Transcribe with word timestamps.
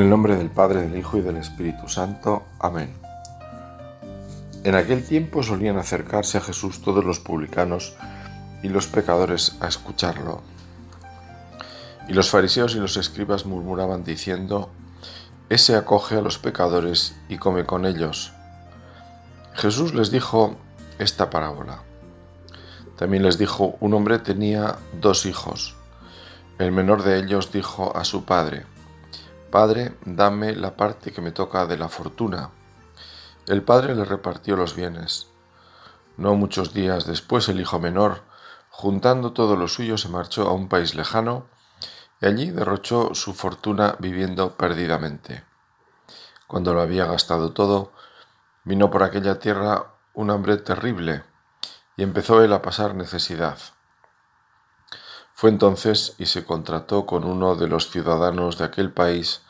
En 0.00 0.04
el 0.04 0.10
nombre 0.12 0.34
del 0.34 0.48
Padre, 0.48 0.80
del 0.80 0.96
Hijo 0.96 1.18
y 1.18 1.20
del 1.20 1.36
Espíritu 1.36 1.86
Santo. 1.86 2.44
Amén. 2.58 2.90
En 4.64 4.74
aquel 4.74 5.04
tiempo 5.04 5.42
solían 5.42 5.76
acercarse 5.76 6.38
a 6.38 6.40
Jesús 6.40 6.80
todos 6.80 7.04
los 7.04 7.20
publicanos 7.20 7.94
y 8.62 8.70
los 8.70 8.86
pecadores 8.86 9.58
a 9.60 9.68
escucharlo. 9.68 10.40
Y 12.08 12.14
los 12.14 12.30
fariseos 12.30 12.74
y 12.74 12.78
los 12.78 12.96
escribas 12.96 13.44
murmuraban 13.44 14.02
diciendo, 14.02 14.70
Ese 15.50 15.76
acoge 15.76 16.16
a 16.16 16.22
los 16.22 16.38
pecadores 16.38 17.14
y 17.28 17.36
come 17.36 17.66
con 17.66 17.84
ellos. 17.84 18.32
Jesús 19.52 19.92
les 19.92 20.10
dijo 20.10 20.56
esta 20.98 21.28
parábola. 21.28 21.82
También 22.96 23.22
les 23.22 23.36
dijo, 23.36 23.76
un 23.80 23.92
hombre 23.92 24.18
tenía 24.18 24.78
dos 24.98 25.26
hijos. 25.26 25.76
El 26.58 26.72
menor 26.72 27.02
de 27.02 27.18
ellos 27.18 27.52
dijo 27.52 27.94
a 27.94 28.04
su 28.04 28.24
padre, 28.24 28.64
Padre, 29.50 29.96
dame 30.04 30.54
la 30.54 30.76
parte 30.76 31.10
que 31.10 31.20
me 31.20 31.32
toca 31.32 31.66
de 31.66 31.76
la 31.76 31.88
fortuna. 31.88 32.50
El 33.48 33.64
padre 33.64 33.96
le 33.96 34.04
repartió 34.04 34.56
los 34.56 34.76
bienes. 34.76 35.26
No 36.16 36.36
muchos 36.36 36.72
días 36.72 37.04
después 37.04 37.48
el 37.48 37.60
hijo 37.60 37.80
menor, 37.80 38.22
juntando 38.70 39.32
todo 39.32 39.56
lo 39.56 39.66
suyo, 39.66 39.98
se 39.98 40.08
marchó 40.08 40.48
a 40.48 40.52
un 40.52 40.68
país 40.68 40.94
lejano 40.94 41.46
y 42.20 42.26
allí 42.26 42.52
derrochó 42.52 43.12
su 43.16 43.34
fortuna 43.34 43.96
viviendo 43.98 44.56
perdidamente. 44.56 45.42
Cuando 46.46 46.72
lo 46.72 46.80
había 46.80 47.06
gastado 47.06 47.52
todo, 47.52 47.92
vino 48.62 48.88
por 48.88 49.02
aquella 49.02 49.40
tierra 49.40 49.94
un 50.14 50.30
hambre 50.30 50.58
terrible 50.58 51.24
y 51.96 52.04
empezó 52.04 52.40
él 52.44 52.52
a 52.52 52.62
pasar 52.62 52.94
necesidad. 52.94 53.58
Fue 55.40 55.48
entonces 55.48 56.14
y 56.18 56.26
se 56.26 56.44
contrató 56.44 57.06
con 57.06 57.24
uno 57.24 57.56
de 57.56 57.66
los 57.66 57.90
ciudadanos 57.90 58.58
de 58.58 58.64
aquel 58.66 58.92
país 58.92 59.40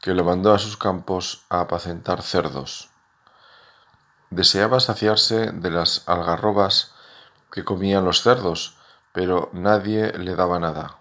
que 0.00 0.14
lo 0.14 0.24
mandó 0.24 0.54
a 0.54 0.58
sus 0.58 0.78
campos 0.78 1.44
a 1.50 1.60
apacentar 1.60 2.22
cerdos. 2.22 2.88
Deseaba 4.30 4.80
saciarse 4.80 5.52
de 5.52 5.70
las 5.70 6.08
algarrobas 6.08 6.94
que 7.52 7.62
comían 7.62 8.06
los 8.06 8.22
cerdos, 8.22 8.78
pero 9.12 9.50
nadie 9.52 10.16
le 10.16 10.34
daba 10.34 10.58
nada. 10.60 10.96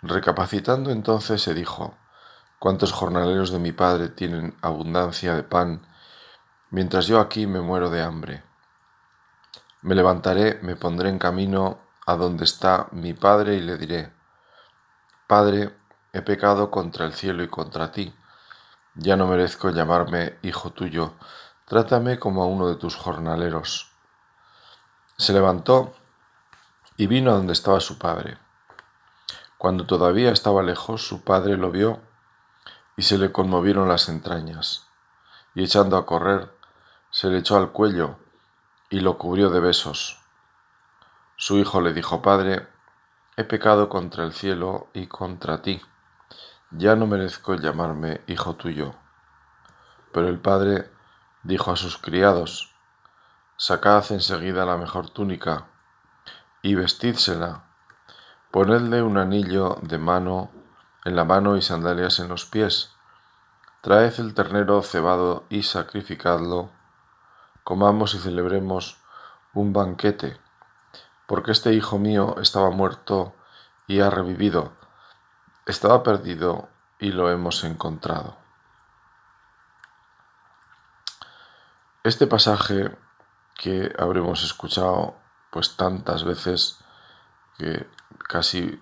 Recapacitando 0.00 0.90
entonces 0.90 1.42
se 1.42 1.52
dijo, 1.52 1.92
¿cuántos 2.58 2.92
jornaleros 2.92 3.52
de 3.52 3.58
mi 3.58 3.72
padre 3.72 4.08
tienen 4.08 4.56
abundancia 4.62 5.34
de 5.34 5.42
pan, 5.42 5.86
mientras 6.70 7.06
yo 7.06 7.20
aquí 7.20 7.46
me 7.46 7.60
muero 7.60 7.90
de 7.90 8.00
hambre? 8.00 8.44
Me 9.82 9.94
levantaré, 9.94 10.58
me 10.62 10.74
pondré 10.74 11.10
en 11.10 11.18
camino 11.18 11.83
a 12.06 12.16
donde 12.16 12.44
está 12.44 12.88
mi 12.92 13.14
Padre 13.14 13.54
y 13.54 13.60
le 13.60 13.76
diré, 13.76 14.12
Padre, 15.26 15.74
he 16.12 16.22
pecado 16.22 16.70
contra 16.70 17.06
el 17.06 17.12
cielo 17.12 17.42
y 17.42 17.48
contra 17.48 17.90
ti, 17.90 18.14
ya 18.94 19.16
no 19.16 19.26
merezco 19.26 19.70
llamarme 19.70 20.38
hijo 20.42 20.70
tuyo, 20.70 21.14
trátame 21.64 22.18
como 22.18 22.42
a 22.42 22.46
uno 22.46 22.68
de 22.68 22.76
tus 22.76 22.94
jornaleros. 22.94 23.90
Se 25.16 25.32
levantó 25.32 25.94
y 26.96 27.06
vino 27.06 27.30
a 27.30 27.34
donde 27.34 27.52
estaba 27.52 27.80
su 27.80 27.98
padre. 27.98 28.38
Cuando 29.58 29.86
todavía 29.86 30.30
estaba 30.30 30.62
lejos, 30.62 31.06
su 31.06 31.24
padre 31.24 31.56
lo 31.56 31.70
vio 31.70 32.00
y 32.96 33.02
se 33.02 33.18
le 33.18 33.32
conmovieron 33.32 33.88
las 33.88 34.08
entrañas, 34.08 34.86
y 35.54 35.64
echando 35.64 35.96
a 35.96 36.06
correr, 36.06 36.52
se 37.10 37.28
le 37.28 37.38
echó 37.38 37.56
al 37.56 37.72
cuello 37.72 38.18
y 38.90 39.00
lo 39.00 39.18
cubrió 39.18 39.50
de 39.50 39.60
besos. 39.60 40.23
Su 41.36 41.58
hijo 41.58 41.80
le 41.80 41.92
dijo, 41.92 42.22
Padre, 42.22 42.68
he 43.36 43.42
pecado 43.42 43.88
contra 43.88 44.24
el 44.24 44.32
cielo 44.32 44.88
y 44.92 45.08
contra 45.08 45.62
ti. 45.62 45.82
Ya 46.70 46.94
no 46.94 47.06
merezco 47.06 47.56
llamarme 47.56 48.20
hijo 48.28 48.54
tuyo. 48.54 48.94
Pero 50.12 50.28
el 50.28 50.38
padre 50.38 50.90
dijo 51.42 51.72
a 51.72 51.76
sus 51.76 51.98
criados, 51.98 52.72
Sacad 53.56 54.12
enseguida 54.12 54.64
la 54.64 54.76
mejor 54.76 55.10
túnica 55.10 55.66
y 56.62 56.76
vestídsela. 56.76 57.64
Ponedle 58.52 59.02
un 59.02 59.18
anillo 59.18 59.78
de 59.82 59.98
mano 59.98 60.52
en 61.04 61.16
la 61.16 61.24
mano 61.24 61.56
y 61.56 61.62
sandalias 61.62 62.20
en 62.20 62.28
los 62.28 62.44
pies. 62.44 62.92
Traed 63.80 64.20
el 64.20 64.34
ternero 64.34 64.82
cebado 64.82 65.46
y 65.48 65.64
sacrificadlo. 65.64 66.70
Comamos 67.64 68.14
y 68.14 68.18
celebremos 68.18 68.98
un 69.52 69.72
banquete 69.72 70.43
porque 71.34 71.50
este 71.50 71.72
hijo 71.72 71.98
mío 71.98 72.36
estaba 72.40 72.70
muerto 72.70 73.34
y 73.88 73.98
ha 73.98 74.08
revivido, 74.08 74.72
estaba 75.66 76.04
perdido 76.04 76.68
y 77.00 77.10
lo 77.10 77.28
hemos 77.28 77.64
encontrado. 77.64 78.36
Este 82.04 82.28
pasaje 82.28 82.96
que 83.60 83.92
habremos 83.98 84.44
escuchado 84.44 85.16
pues 85.50 85.76
tantas 85.76 86.22
veces 86.22 86.78
que 87.58 87.84
casi 88.28 88.78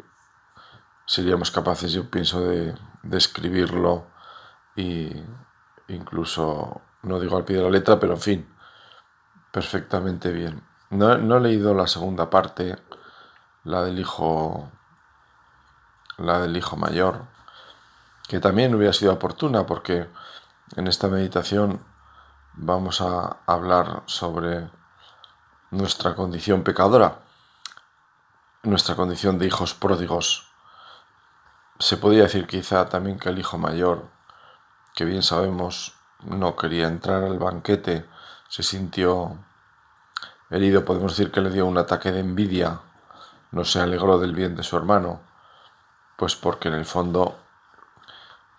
seríamos 1.06 1.50
capaces, 1.52 1.90
yo 1.90 2.10
pienso, 2.10 2.42
de 2.42 2.74
describirlo 3.02 4.08
y 4.76 5.24
incluso, 5.88 6.82
no 7.00 7.18
digo 7.18 7.38
al 7.38 7.46
pie 7.46 7.56
de 7.56 7.62
la 7.62 7.70
letra, 7.70 7.98
pero 7.98 8.12
en 8.12 8.20
fin, 8.20 8.54
perfectamente 9.50 10.32
bien. 10.32 10.70
No, 10.92 11.10
he 11.10 11.40
leído 11.40 11.72
la 11.72 11.86
segunda 11.86 12.28
parte, 12.28 12.76
la 13.64 13.82
del 13.82 13.98
hijo, 13.98 14.70
la 16.18 16.38
del 16.40 16.54
hijo 16.54 16.76
mayor, 16.76 17.22
que 18.28 18.40
también 18.40 18.74
hubiera 18.74 18.92
sido 18.92 19.14
oportuna 19.14 19.64
porque 19.64 20.10
en 20.76 20.86
esta 20.88 21.08
meditación 21.08 21.82
vamos 22.52 23.00
a 23.00 23.38
hablar 23.46 24.02
sobre 24.04 24.68
nuestra 25.70 26.14
condición 26.14 26.62
pecadora, 26.62 27.20
nuestra 28.62 28.94
condición 28.94 29.38
de 29.38 29.46
hijos 29.46 29.72
pródigos. 29.72 30.52
Se 31.78 31.96
podría 31.96 32.24
decir 32.24 32.46
quizá 32.46 32.90
también 32.90 33.18
que 33.18 33.30
el 33.30 33.38
hijo 33.38 33.56
mayor, 33.56 34.10
que 34.94 35.06
bien 35.06 35.22
sabemos 35.22 35.94
no 36.20 36.54
quería 36.54 36.86
entrar 36.86 37.24
al 37.24 37.38
banquete, 37.38 38.06
se 38.50 38.62
sintió 38.62 39.38
Herido 40.52 40.84
podemos 40.84 41.16
decir 41.16 41.32
que 41.32 41.40
le 41.40 41.48
dio 41.48 41.64
un 41.64 41.78
ataque 41.78 42.12
de 42.12 42.20
envidia, 42.20 42.80
no 43.52 43.64
se 43.64 43.80
alegró 43.80 44.18
del 44.18 44.34
bien 44.34 44.54
de 44.54 44.62
su 44.62 44.76
hermano, 44.76 45.22
pues 46.18 46.36
porque 46.36 46.68
en 46.68 46.74
el 46.74 46.84
fondo 46.84 47.38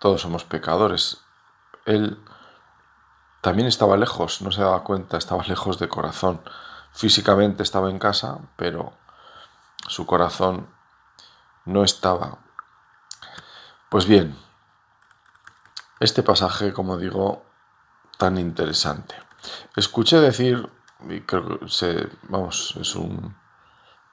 todos 0.00 0.20
somos 0.20 0.44
pecadores. 0.44 1.20
Él 1.86 2.18
también 3.42 3.68
estaba 3.68 3.96
lejos, 3.96 4.42
no 4.42 4.50
se 4.50 4.62
daba 4.62 4.82
cuenta, 4.82 5.16
estaba 5.16 5.44
lejos 5.46 5.78
de 5.78 5.88
corazón. 5.88 6.42
Físicamente 6.92 7.62
estaba 7.62 7.90
en 7.90 8.00
casa, 8.00 8.38
pero 8.56 8.92
su 9.86 10.04
corazón 10.04 10.68
no 11.64 11.84
estaba. 11.84 12.38
Pues 13.88 14.06
bien, 14.06 14.36
este 16.00 16.24
pasaje, 16.24 16.72
como 16.72 16.96
digo, 16.96 17.44
tan 18.18 18.36
interesante. 18.36 19.14
Escuché 19.76 20.20
decir 20.20 20.68
y 21.08 21.20
creo 21.22 21.60
que 21.60 21.68
se, 21.68 22.08
vamos, 22.28 22.76
es 22.80 22.94
un, 22.94 23.36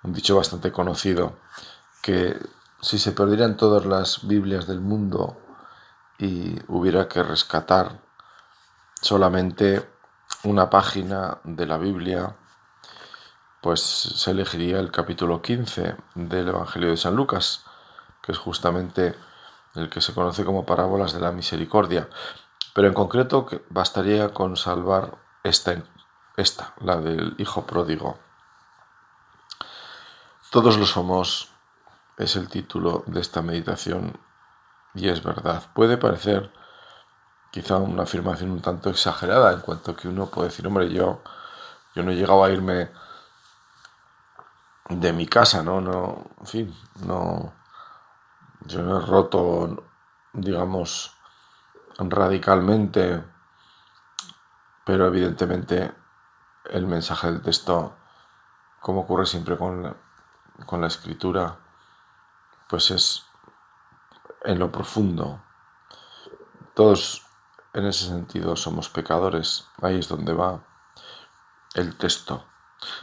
un 0.04 0.14
dicho 0.14 0.36
bastante 0.36 0.72
conocido, 0.72 1.40
que 2.02 2.38
si 2.82 2.98
se 2.98 3.12
perdieran 3.12 3.58
todas 3.58 3.86
las 3.86 4.28
Biblias 4.28 4.68
del 4.68 4.82
mundo 4.82 5.38
y 6.18 6.56
hubiera 6.68 7.08
que 7.08 7.24
rescatar 7.24 8.00
solamente 9.02 9.88
una 10.44 10.70
página 10.70 11.40
de 11.44 11.66
la 11.66 11.78
Biblia, 11.78 12.36
pues 13.62 13.82
se 13.82 14.32
elegiría 14.32 14.80
el 14.80 14.92
capítulo 14.92 15.42
15 15.42 15.96
del 16.16 16.48
Evangelio 16.48 16.90
de 16.90 16.98
San 16.98 17.16
Lucas, 17.16 17.64
que 18.24 18.32
es 18.32 18.38
justamente 18.38 19.16
el 19.76 19.90
que 19.90 20.02
se 20.02 20.14
conoce 20.14 20.44
como 20.44 20.66
parábolas 20.66 21.14
de 21.14 21.20
la 21.20 21.32
misericordia. 21.32 22.10
Pero 22.74 22.88
en 22.88 22.94
concreto 22.94 23.48
bastaría 23.70 24.34
con 24.34 24.58
salvar 24.58 25.18
esta 25.44 25.74
esta, 26.42 26.74
la 26.82 26.98
del 26.98 27.36
hijo 27.38 27.66
pródigo. 27.66 28.20
Todos 30.50 30.78
lo 30.78 30.86
somos, 30.86 31.50
es 32.18 32.36
el 32.36 32.50
título 32.50 33.04
de 33.08 33.22
esta 33.22 33.42
meditación 33.42 34.20
y 34.94 35.10
es 35.10 35.24
verdad. 35.24 35.64
Puede 35.74 35.98
parecer 35.98 36.52
quizá 37.52 37.78
una 37.78 38.04
afirmación 38.04 38.52
un 38.52 38.62
tanto 38.62 38.90
exagerada 38.90 39.54
en 39.54 39.62
cuanto 39.62 39.96
que 39.96 40.08
uno 40.08 40.28
puede 40.28 40.50
decir, 40.50 40.68
hombre, 40.68 40.92
yo, 40.92 41.22
yo 41.96 42.04
no 42.04 42.12
he 42.12 42.16
llegado 42.16 42.44
a 42.44 42.50
irme 42.50 42.92
de 44.90 45.14
mi 45.14 45.26
casa, 45.26 45.64
¿no? 45.64 45.80
no 45.80 46.32
en 46.40 46.48
fin, 46.48 46.76
no, 47.06 47.54
yo 48.66 48.82
no 48.82 48.98
he 48.98 49.06
roto, 49.06 49.84
digamos, 50.34 51.16
radicalmente, 51.98 53.24
pero 54.86 55.08
evidentemente 55.08 56.01
el 56.72 56.88
mensaje 56.88 57.28
del 57.28 57.42
texto, 57.42 57.96
como 58.80 59.02
ocurre 59.02 59.26
siempre 59.26 59.58
con 59.58 59.84
la, 59.84 59.96
con 60.66 60.82
la 60.82 60.88
escritura, 60.88 61.60
pues 62.70 62.92
es 62.92 63.26
en 64.44 64.60
lo 64.60 64.72
profundo, 64.72 65.44
Todos 66.74 67.28
en 67.74 67.86
ese 67.86 68.08
sentido 68.08 68.56
somos 68.56 68.90
pecadores. 68.90 69.68
Ahí 69.82 70.00
es 70.00 70.08
donde 70.08 70.34
va 70.34 70.64
el 71.76 71.98
texto. 71.98 72.46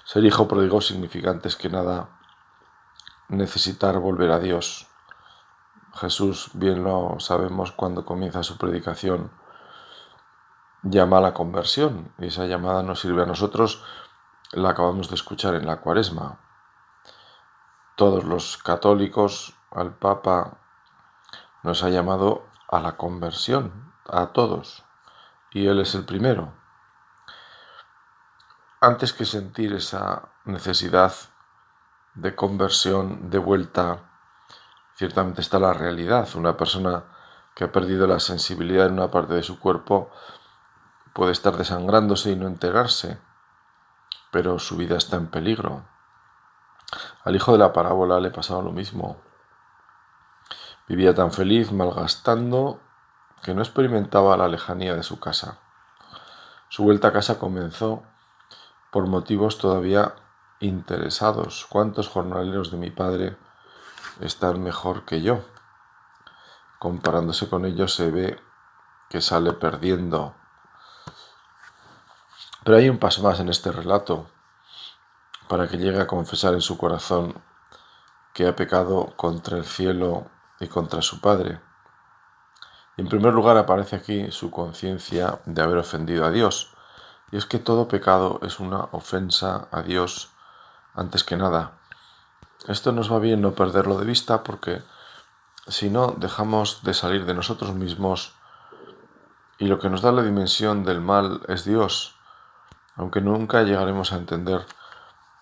Ser 0.04 0.24
hijo 0.24 0.48
pródigo 0.48 0.80
significa 0.80 1.30
antes 1.30 1.54
que 1.54 1.68
nada 1.68 2.18
necesitar 3.28 3.98
volver 3.98 4.30
a 4.32 4.38
Dios. 4.38 4.86
Jesús, 5.94 6.50
bien 6.54 6.82
lo 6.82 7.20
sabemos 7.20 7.72
cuando 7.72 8.04
comienza 8.04 8.42
su 8.42 8.56
predicación, 8.56 9.30
llama 10.82 11.18
a 11.18 11.20
la 11.20 11.34
conversión 11.34 12.12
y 12.18 12.26
esa 12.26 12.46
llamada 12.46 12.82
nos 12.82 13.00
sirve 13.00 13.22
a 13.22 13.26
nosotros, 13.26 13.84
la 14.52 14.70
acabamos 14.70 15.08
de 15.08 15.14
escuchar 15.14 15.54
en 15.54 15.66
la 15.66 15.80
cuaresma. 15.80 16.38
Todos 17.96 18.24
los 18.24 18.58
católicos, 18.58 19.54
al 19.70 19.94
Papa, 19.94 20.58
nos 21.62 21.82
ha 21.82 21.88
llamado 21.88 22.46
a 22.68 22.80
la 22.80 22.96
conversión, 22.96 23.92
a 24.06 24.28
todos, 24.28 24.84
y 25.50 25.66
Él 25.66 25.80
es 25.80 25.94
el 25.94 26.04
primero. 26.04 26.52
Antes 28.80 29.12
que 29.12 29.24
sentir 29.24 29.72
esa 29.72 30.28
necesidad 30.44 31.12
de 32.14 32.34
conversión, 32.34 33.30
de 33.30 33.38
vuelta, 33.38 34.10
ciertamente 34.94 35.40
está 35.40 35.58
la 35.58 35.72
realidad. 35.72 36.28
Una 36.36 36.56
persona 36.56 37.04
que 37.54 37.64
ha 37.64 37.72
perdido 37.72 38.06
la 38.06 38.20
sensibilidad 38.20 38.86
en 38.86 38.94
una 38.94 39.10
parte 39.10 39.34
de 39.34 39.42
su 39.42 39.58
cuerpo 39.58 40.10
puede 41.18 41.32
estar 41.32 41.56
desangrándose 41.56 42.30
y 42.30 42.36
no 42.36 42.46
enterarse, 42.46 43.18
pero 44.30 44.60
su 44.60 44.76
vida 44.76 44.96
está 44.96 45.16
en 45.16 45.26
peligro. 45.26 45.84
Al 47.24 47.34
hijo 47.34 47.50
de 47.50 47.58
la 47.58 47.72
parábola 47.72 48.20
le 48.20 48.30
pasaba 48.30 48.62
lo 48.62 48.70
mismo. 48.70 49.16
Vivía 50.86 51.16
tan 51.16 51.32
feliz 51.32 51.72
malgastando 51.72 52.78
que 53.42 53.52
no 53.52 53.62
experimentaba 53.62 54.36
la 54.36 54.46
lejanía 54.46 54.94
de 54.94 55.02
su 55.02 55.18
casa. 55.18 55.58
Su 56.68 56.84
vuelta 56.84 57.08
a 57.08 57.12
casa 57.12 57.40
comenzó 57.40 58.04
por 58.92 59.08
motivos 59.08 59.58
todavía 59.58 60.14
interesados. 60.60 61.66
¿Cuántos 61.68 62.08
jornaleros 62.08 62.70
de 62.70 62.76
mi 62.76 62.92
padre 62.92 63.36
están 64.20 64.62
mejor 64.62 65.04
que 65.04 65.20
yo? 65.20 65.40
Comparándose 66.78 67.48
con 67.48 67.64
ellos 67.64 67.92
se 67.92 68.12
ve 68.12 68.40
que 69.10 69.20
sale 69.20 69.52
perdiendo. 69.52 70.37
Pero 72.68 72.76
hay 72.76 72.90
un 72.90 72.98
paso 72.98 73.22
más 73.22 73.40
en 73.40 73.48
este 73.48 73.72
relato 73.72 74.26
para 75.48 75.68
que 75.68 75.78
llegue 75.78 76.02
a 76.02 76.06
confesar 76.06 76.52
en 76.52 76.60
su 76.60 76.76
corazón 76.76 77.32
que 78.34 78.46
ha 78.46 78.56
pecado 78.56 79.14
contra 79.16 79.56
el 79.56 79.64
cielo 79.64 80.26
y 80.60 80.66
contra 80.66 81.00
su 81.00 81.22
Padre. 81.22 81.62
En 82.98 83.08
primer 83.08 83.32
lugar 83.32 83.56
aparece 83.56 83.96
aquí 83.96 84.30
su 84.32 84.50
conciencia 84.50 85.40
de 85.46 85.62
haber 85.62 85.78
ofendido 85.78 86.26
a 86.26 86.30
Dios. 86.30 86.74
Y 87.32 87.38
es 87.38 87.46
que 87.46 87.58
todo 87.58 87.88
pecado 87.88 88.38
es 88.42 88.60
una 88.60 88.80
ofensa 88.92 89.68
a 89.70 89.80
Dios 89.80 90.28
antes 90.92 91.24
que 91.24 91.38
nada. 91.38 91.78
Esto 92.66 92.92
nos 92.92 93.10
va 93.10 93.18
bien 93.18 93.40
no 93.40 93.54
perderlo 93.54 93.96
de 93.98 94.04
vista 94.04 94.44
porque 94.44 94.82
si 95.68 95.88
no 95.88 96.08
dejamos 96.18 96.82
de 96.82 96.92
salir 96.92 97.24
de 97.24 97.32
nosotros 97.32 97.72
mismos 97.72 98.34
y 99.56 99.68
lo 99.68 99.78
que 99.78 99.88
nos 99.88 100.02
da 100.02 100.12
la 100.12 100.22
dimensión 100.22 100.84
del 100.84 101.00
mal 101.00 101.40
es 101.48 101.64
Dios, 101.64 102.17
aunque 102.98 103.20
nunca 103.20 103.62
llegaremos 103.62 104.12
a 104.12 104.16
entender 104.16 104.66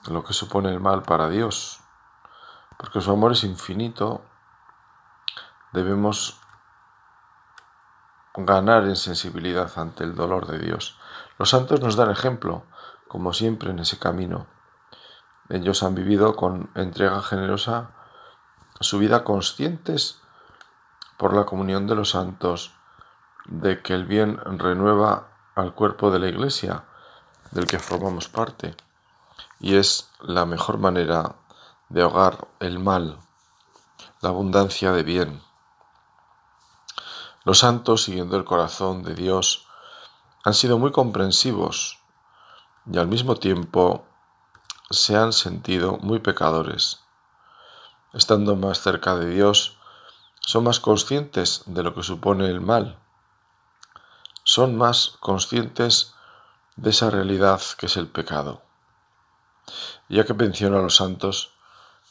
lo 0.09 0.23
que 0.23 0.35
supone 0.35 0.69
el 0.69 0.79
mal 0.79 1.03
para 1.03 1.29
Dios, 1.29 1.81
porque 2.77 3.01
su 3.01 3.11
amor 3.11 3.33
es 3.33 3.45
infinito, 3.45 4.23
debemos 5.73 6.39
ganar 8.35 8.85
en 8.85 8.97
sensibilidad 8.97 9.73
ante 9.79 10.05
el 10.05 10.15
dolor 10.15 10.47
de 10.47 10.59
Dios. 10.59 10.99
Los 11.39 11.51
santos 11.51 11.81
nos 11.81 11.97
dan 11.97 12.11
ejemplo, 12.11 12.65
como 13.09 13.33
siempre, 13.33 13.71
en 13.71 13.79
ese 13.79 13.99
camino. 13.99 14.47
Ellos 15.49 15.83
han 15.83 15.95
vivido 15.95 16.37
con 16.37 16.71
entrega 16.75 17.23
generosa 17.23 17.91
su 18.81 18.99
vida 18.99 19.25
conscientes 19.25 20.21
por 21.17 21.35
la 21.35 21.47
comunión 21.47 21.87
de 21.87 21.95
los 21.95 22.11
santos, 22.11 22.75
de 23.47 23.81
que 23.81 23.95
el 23.95 24.05
bien 24.05 24.39
renueva 24.59 25.29
al 25.55 25.73
cuerpo 25.73 26.11
de 26.11 26.19
la 26.19 26.29
Iglesia, 26.29 26.85
del 27.51 27.67
que 27.67 27.79
formamos 27.79 28.29
parte, 28.29 28.77
y 29.61 29.77
es 29.77 30.11
la 30.21 30.47
mejor 30.47 30.79
manera 30.79 31.37
de 31.89 32.03
ahogar 32.03 32.49
el 32.61 32.79
mal, 32.79 33.19
la 34.21 34.31
abundancia 34.31 34.93
de 34.93 35.03
bien. 35.03 35.43
Los 37.45 37.61
santos, 37.61 38.03
siguiendo 38.03 38.37
el 38.37 38.45
corazón 38.45 39.03
de 39.03 39.15
Dios, 39.15 39.67
han 40.45 40.55
sido 40.55 40.79
muy 40.79 40.93
comprensivos 40.93 42.01
y 42.91 42.99
al 42.99 43.07
mismo 43.07 43.37
tiempo 43.37 44.05
se 44.91 45.17
han 45.17 45.33
sentido 45.33 45.99
muy 45.99 46.19
pecadores. 46.19 47.01
Estando 48.13 48.57
más 48.57 48.81
cerca 48.81 49.17
de 49.17 49.29
Dios, 49.29 49.77
son 50.41 50.65
más 50.65 50.81
conscientes 50.81 51.63
de 51.67 51.83
lo 51.83 51.95
que 51.95 52.03
supone 52.03 52.47
el 52.47 52.61
mal. 52.61 52.99
Son 54.45 54.77
más 54.77 55.17
conscientes 55.21 56.15
de 56.77 56.91
esa 56.91 57.11
realidad 57.11 57.61
que 57.79 57.87
es 57.87 57.97
el 57.97 58.09
pecado. 58.09 58.63
Ya 60.09 60.25
que 60.25 60.35
menciono 60.35 60.79
a 60.79 60.83
los 60.83 60.97
santos, 60.97 61.53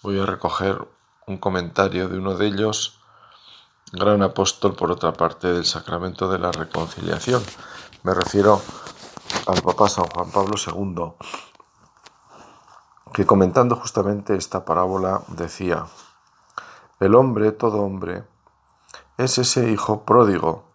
voy 0.01 0.19
a 0.19 0.25
recoger 0.25 0.87
un 1.27 1.37
comentario 1.37 2.09
de 2.09 2.17
uno 2.17 2.35
de 2.35 2.47
ellos 2.47 2.99
gran 3.91 4.21
apóstol, 4.23 4.75
por 4.75 4.91
otra 4.91 5.13
parte, 5.13 5.51
del 5.53 5.65
sacramento 5.65 6.29
de 6.29 6.39
la 6.39 6.51
reconciliación. 6.51 7.43
Me 8.03 8.13
refiero 8.13 8.61
al 9.47 9.61
Papa 9.61 9.89
San 9.89 10.05
Juan 10.05 10.31
Pablo 10.31 10.55
II, 10.57 11.13
que 13.13 13.25
comentando 13.25 13.75
justamente 13.75 14.35
esta 14.35 14.65
parábola 14.65 15.21
decía, 15.29 15.85
el 16.99 17.15
hombre, 17.15 17.51
todo 17.51 17.81
hombre, 17.81 18.25
es 19.17 19.37
ese 19.37 19.69
hijo 19.69 20.03
pródigo, 20.03 20.65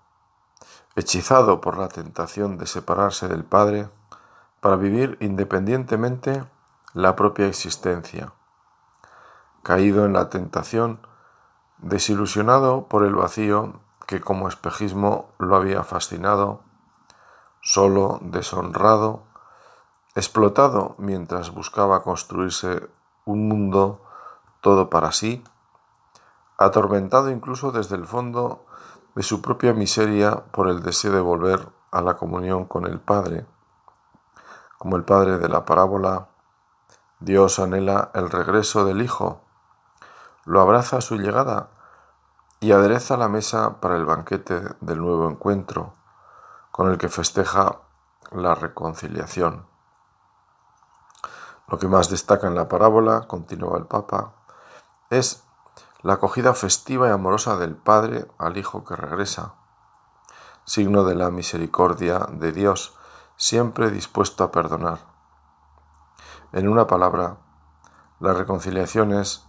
hechizado 1.01 1.61
por 1.61 1.77
la 1.77 1.89
tentación 1.89 2.59
de 2.59 2.67
separarse 2.67 3.29
del 3.29 3.45
Padre 3.45 3.89
para 4.61 4.77
vivir 4.77 5.17
independientemente 5.21 6.45
la 6.95 7.17
propia 7.17 7.47
existencia, 7.47 8.33
caído 9.63 10.05
en 10.05 10.13
la 10.13 10.31
tentación 10.31 11.01
Desilusionado 11.83 12.89
por 12.89 13.07
el 13.07 13.15
vacío 13.15 13.81
que 14.07 14.21
como 14.21 14.49
espejismo 14.49 15.31
lo 15.39 15.57
había 15.57 15.83
fascinado, 15.83 16.61
solo, 17.63 18.19
deshonrado, 18.21 19.23
explotado 20.15 20.95
mientras 20.99 21.55
buscaba 21.55 22.03
construirse 22.03 22.87
un 23.25 23.49
mundo 23.49 24.03
todo 24.61 24.91
para 24.91 25.13
sí, 25.13 25.43
atormentado 26.59 27.31
incluso 27.31 27.73
desde 27.73 27.97
el 27.97 28.05
fondo 28.05 28.67
de 29.21 29.25
su 29.25 29.43
propia 29.43 29.75
miseria 29.75 30.45
por 30.51 30.67
el 30.67 30.83
deseo 30.83 31.13
de 31.13 31.21
volver 31.21 31.69
a 31.91 32.01
la 32.01 32.17
comunión 32.17 32.65
con 32.65 32.87
el 32.87 33.01
Padre. 33.01 33.45
Como 34.79 34.97
el 34.97 35.05
Padre 35.05 35.37
de 35.37 35.47
la 35.51 35.67
parábola, 35.67 36.29
Dios 37.19 37.59
anhela 37.59 38.13
el 38.15 38.31
regreso 38.31 38.87
del 38.87 39.03
Hijo, 39.03 39.43
lo 40.47 40.63
abraza 40.63 40.97
a 40.97 41.01
su 41.03 41.19
llegada 41.19 41.69
y 42.61 42.73
adereza 42.73 43.19
la 43.19 43.29
mesa 43.29 43.79
para 43.83 43.97
el 43.97 44.07
banquete 44.07 44.63
del 44.81 45.03
nuevo 45.03 45.29
encuentro, 45.29 45.93
con 46.73 46.91
el 46.91 46.97
que 46.97 47.11
festeja 47.11 47.77
la 48.31 48.55
reconciliación. 48.55 49.67
Lo 51.69 51.79
que 51.79 51.89
más 51.89 52.09
destaca 52.09 52.47
en 52.47 52.55
la 52.55 52.71
parábola, 52.71 53.27
continúa 53.29 53.77
el 53.77 53.85
Papa, 53.85 54.33
es 55.11 55.45
la 56.03 56.15
acogida 56.15 56.55
festiva 56.55 57.09
y 57.09 57.11
amorosa 57.11 57.57
del 57.57 57.77
Padre 57.77 58.27
al 58.39 58.57
Hijo 58.57 58.85
que 58.85 58.97
regresa, 58.97 59.55
signo 60.65 61.05
de 61.05 61.15
la 61.15 61.31
misericordia 61.31 62.21
de 62.31 62.53
Dios, 62.53 62.95
siempre 63.37 63.91
dispuesto 63.91 64.45
a 64.45 64.51
perdonar. 64.51 64.99
En 66.53 66.69
una 66.69 66.87
palabra, 66.87 67.39
la 68.19 68.33
reconciliación 68.33 69.13
es 69.13 69.45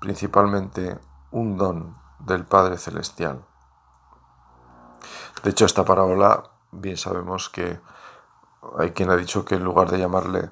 principalmente 0.00 0.98
un 1.30 1.56
don 1.56 1.96
del 2.18 2.44
Padre 2.44 2.78
Celestial. 2.78 3.44
De 5.42 5.50
hecho, 5.50 5.64
esta 5.64 5.84
parábola, 5.84 6.50
bien 6.70 6.96
sabemos 6.96 7.48
que 7.48 7.80
hay 8.78 8.92
quien 8.92 9.10
ha 9.10 9.16
dicho 9.16 9.44
que 9.44 9.54
en 9.54 9.64
lugar 9.64 9.90
de 9.90 9.98
llamarle 9.98 10.50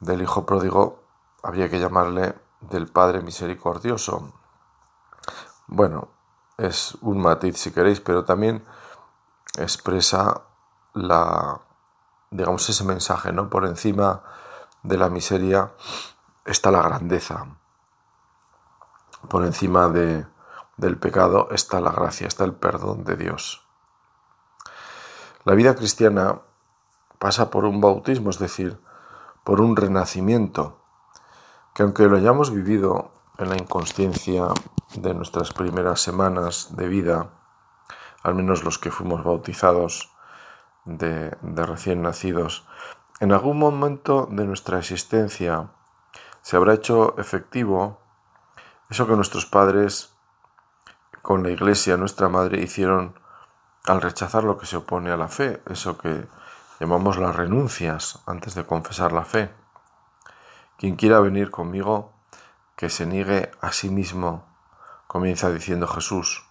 del 0.00 0.22
Hijo 0.22 0.46
Pródigo, 0.46 1.02
había 1.42 1.68
que 1.68 1.80
llamarle 1.80 2.34
del 2.60 2.86
Padre 2.86 3.20
Misericordioso. 3.20 4.41
Bueno, 5.74 6.08
es 6.58 6.98
un 7.00 7.22
matiz 7.22 7.56
si 7.56 7.70
queréis, 7.72 7.98
pero 7.98 8.26
también 8.26 8.62
expresa 9.56 10.42
la, 10.92 11.62
digamos, 12.30 12.68
ese 12.68 12.84
mensaje, 12.84 13.32
¿no? 13.32 13.48
Por 13.48 13.64
encima 13.64 14.22
de 14.82 14.98
la 14.98 15.08
miseria 15.08 15.72
está 16.44 16.70
la 16.70 16.82
grandeza. 16.82 17.46
Por 19.30 19.46
encima 19.46 19.88
de, 19.88 20.26
del 20.76 20.98
pecado 20.98 21.48
está 21.50 21.80
la 21.80 21.92
gracia, 21.92 22.26
está 22.26 22.44
el 22.44 22.52
perdón 22.52 23.04
de 23.04 23.16
Dios. 23.16 23.66
La 25.44 25.54
vida 25.54 25.74
cristiana 25.74 26.42
pasa 27.18 27.50
por 27.50 27.64
un 27.64 27.80
bautismo, 27.80 28.28
es 28.28 28.38
decir, 28.38 28.78
por 29.42 29.62
un 29.62 29.74
renacimiento, 29.74 30.82
que 31.72 31.82
aunque 31.82 32.08
lo 32.08 32.18
hayamos 32.18 32.50
vivido 32.50 33.21
en 33.38 33.48
la 33.48 33.56
inconsciencia 33.56 34.48
de 34.94 35.14
nuestras 35.14 35.52
primeras 35.52 36.00
semanas 36.00 36.76
de 36.76 36.88
vida, 36.88 37.30
al 38.22 38.34
menos 38.34 38.64
los 38.64 38.78
que 38.78 38.90
fuimos 38.90 39.24
bautizados 39.24 40.10
de, 40.84 41.30
recién 41.42 42.02
nacidos, 42.02 42.66
en 43.20 43.32
algún 43.32 43.58
momento 43.58 44.28
de 44.30 44.44
nuestra 44.44 44.78
existencia 44.78 45.70
se 46.40 46.56
habrá 46.56 46.74
hecho 46.74 47.16
efectivo 47.18 48.00
eso 48.90 49.06
que 49.06 49.16
nuestros 49.16 49.46
padres 49.46 50.14
con 51.22 51.42
la 51.42 51.50
iglesia, 51.50 51.96
nuestra 51.96 52.28
madre, 52.28 52.60
hicieron 52.60 53.18
al 53.86 54.00
rechazar 54.00 54.44
lo 54.44 54.58
que 54.58 54.66
se 54.66 54.76
opone 54.76 55.10
a 55.10 55.16
la 55.16 55.28
fe, 55.28 55.62
eso 55.70 55.96
que 55.96 56.26
llamamos 56.80 57.16
las 57.16 57.34
renuncias 57.34 58.22
antes 58.26 58.54
de 58.54 58.66
confesar 58.66 59.12
la 59.12 59.24
fe. 59.24 59.50
Quien 60.78 60.96
quiera 60.96 61.20
venir 61.20 61.50
conmigo, 61.50 62.12
que 62.76 62.90
se 62.90 63.06
niegue 63.06 63.50
a 63.60 63.72
sí 63.72 63.90
mismo, 63.90 64.44
comienza 65.06 65.50
diciendo 65.50 65.86
Jesús. 65.86 66.44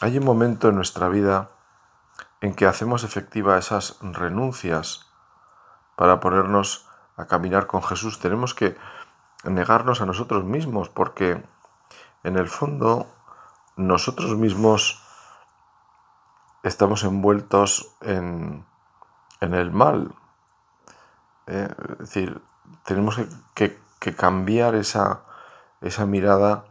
Hay 0.00 0.18
un 0.18 0.24
momento 0.24 0.68
en 0.68 0.76
nuestra 0.76 1.08
vida 1.08 1.50
en 2.40 2.54
que 2.54 2.66
hacemos 2.66 3.04
efectiva 3.04 3.58
esas 3.58 3.98
renuncias 4.00 5.06
para 5.96 6.20
ponernos 6.20 6.88
a 7.16 7.26
caminar 7.26 7.66
con 7.66 7.82
Jesús. 7.82 8.18
Tenemos 8.18 8.54
que 8.54 8.76
negarnos 9.44 10.00
a 10.00 10.06
nosotros 10.06 10.44
mismos 10.44 10.88
porque 10.88 11.42
en 12.22 12.36
el 12.36 12.48
fondo 12.48 13.06
nosotros 13.76 14.36
mismos 14.36 15.02
estamos 16.62 17.04
envueltos 17.04 17.94
en, 18.00 18.64
el 19.40 19.70
mal. 19.70 20.14
¿eh? 21.46 21.68
es 21.92 21.98
decir, 21.98 22.42
tenemos 22.84 23.20
que, 23.54 23.78
cambiar 24.16 24.74
esa, 24.74 25.22
esa 25.80 26.06
mirada 26.06 26.64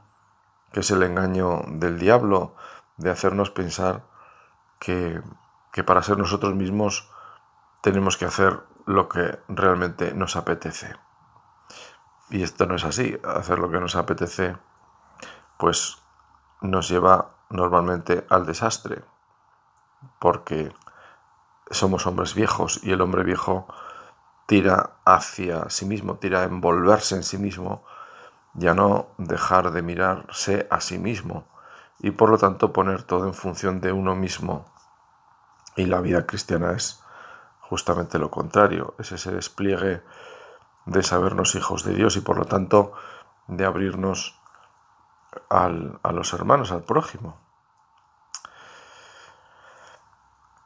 que 0.71 0.79
es 0.81 0.91
el 0.91 1.03
engaño 1.03 1.61
del 1.67 1.99
diablo, 1.99 2.55
de 2.97 3.11
hacernos 3.11 3.51
pensar 3.51 4.03
que, 4.79 5.21
que, 5.71 5.83
para 5.83 6.01
ser 6.03 6.17
nosotros 6.17 6.55
mismos 6.55 7.09
tenemos 7.81 8.17
que 8.17 8.25
hacer 8.25 8.59
lo 8.85 9.07
que 9.07 9.39
realmente 9.47 10.13
nos 10.13 10.35
apetece. 10.35 10.95
Y 12.29 12.41
esto 12.41 12.65
no 12.65 12.75
es 12.75 12.83
así, 12.83 13.19
hacer 13.23 13.59
lo 13.59 13.69
que 13.69 13.79
nos 13.79 13.95
apetece 13.95 14.57
pues 15.57 15.97
nos 16.61 16.89
lleva 16.89 17.35
normalmente 17.49 18.25
al 18.29 18.45
desastre, 18.45 19.03
porque 20.19 20.73
somos 21.69 22.05
hombres 22.07 22.33
viejos 22.35 22.79
y 22.83 22.91
el 22.91 23.01
hombre 23.01 23.23
viejo 23.23 23.67
tira 24.53 24.97
hacia 25.03 25.67
sí 25.71 25.87
mismo, 25.87 26.17
tira 26.17 26.41
a 26.41 26.43
envolverse 26.43 27.15
en 27.15 27.23
sí 27.23 27.39
mismo 27.39 27.83
ya 28.53 28.75
no 28.75 29.07
dejar 29.17 29.71
de 29.71 29.81
mirarse 29.81 30.67
a 30.69 30.79
sí 30.79 30.99
mismo 30.99 31.47
y 31.97 32.11
por 32.11 32.29
lo 32.29 32.37
tanto 32.37 32.71
poner 32.71 33.01
todo 33.01 33.25
en 33.25 33.33
función 33.33 33.81
de 33.81 33.91
uno 33.91 34.13
mismo. 34.13 34.71
Y 35.75 35.87
la 35.87 36.01
vida 36.01 36.27
cristiana 36.27 36.73
es 36.73 37.01
justamente 37.61 38.19
lo 38.19 38.29
contrario, 38.29 38.93
es 38.99 39.11
ese 39.11 39.31
despliegue 39.31 40.03
de 40.85 41.01
sabernos 41.01 41.55
hijos 41.55 41.83
de 41.83 41.95
Dios 41.95 42.15
y 42.15 42.21
por 42.21 42.37
lo 42.37 42.45
tanto 42.45 42.93
de 43.47 43.65
abrirnos 43.65 44.39
a 45.49 45.67
los 46.11 46.31
hermanos, 46.31 46.71
al 46.71 46.83
prójimo. 46.83 47.39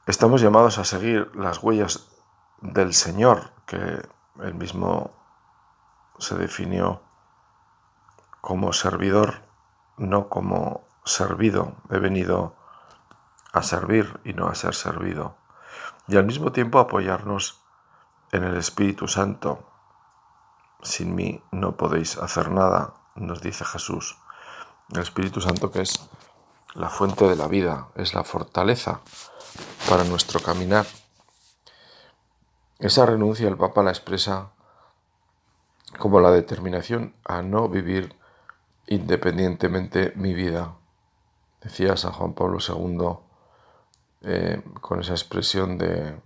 Estamos 0.08 0.41
llamados 0.41 0.77
a 0.77 0.84
seguir 0.84 1.34
las 1.38 1.63
huellas 1.63 2.10
del 2.60 2.94
Señor, 2.94 3.56
que 3.68 3.78
él 4.42 4.56
mismo 4.56 5.12
se 6.18 6.36
definió 6.36 7.02
como 8.42 8.74
servidor, 8.74 9.44
no 9.98 10.30
como 10.30 10.88
servido. 11.06 11.76
He 11.92 12.00
venido 12.00 12.56
a 13.54 13.62
servir 13.62 14.20
y 14.24 14.34
no 14.34 14.48
a 14.48 14.56
ser 14.56 14.74
servido. 14.74 15.36
Y 16.08 16.18
al 16.18 16.26
mismo 16.26 16.52
tiempo 16.52 16.80
apoyarnos 16.80 17.62
en 18.32 18.44
el 18.44 18.58
Espíritu 18.58 19.08
Santo. 19.08 19.70
Sin 20.82 21.14
mí 21.16 21.44
no 21.52 21.76
podéis 21.76 22.18
hacer 22.18 22.52
nada, 22.52 22.94
nos 23.16 23.42
dice 23.42 23.66
Jesús. 23.66 24.18
El 24.94 25.02
Espíritu 25.02 25.42
Santo 25.42 25.72
que 25.72 25.82
es 25.82 26.10
la 26.74 26.90
fuente 26.90 27.26
de 27.28 27.36
la 27.36 27.48
vida, 27.48 27.88
es 27.96 28.14
la 28.14 28.24
fortaleza 28.24 29.02
para 29.90 30.04
nuestro 30.04 30.40
caminar. 30.40 30.86
Esa 32.79 33.05
renuncia 33.05 33.48
el 33.48 33.57
Papa 33.57 33.84
la 33.84 33.91
expresa 33.91 34.51
como 35.98 36.19
la 36.19 36.31
determinación 36.31 37.13
a 37.25 37.41
no 37.41 37.69
vivir 37.69 38.15
independientemente 38.88 40.13
mi 40.15 40.34
vida. 40.34 40.75
Decía 41.62 41.98
San 41.98 42.12
Juan 42.13 42.34
Pablo 42.34 42.60
II 42.60 43.17
eh, 44.22 44.62
con 44.81 45.00
esa 45.00 45.13
expresión 45.13 45.77
de, 45.77 46.19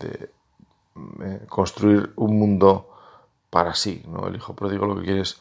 eh, 0.00 1.46
construir 1.48 2.12
un 2.16 2.38
mundo 2.38 2.90
para 3.50 3.74
sí. 3.74 4.02
¿no? 4.06 4.26
El 4.28 4.36
hijo 4.36 4.54
pródigo 4.54 4.86
lo 4.86 4.96
que 4.96 5.04
quiere 5.04 5.20
es 5.20 5.40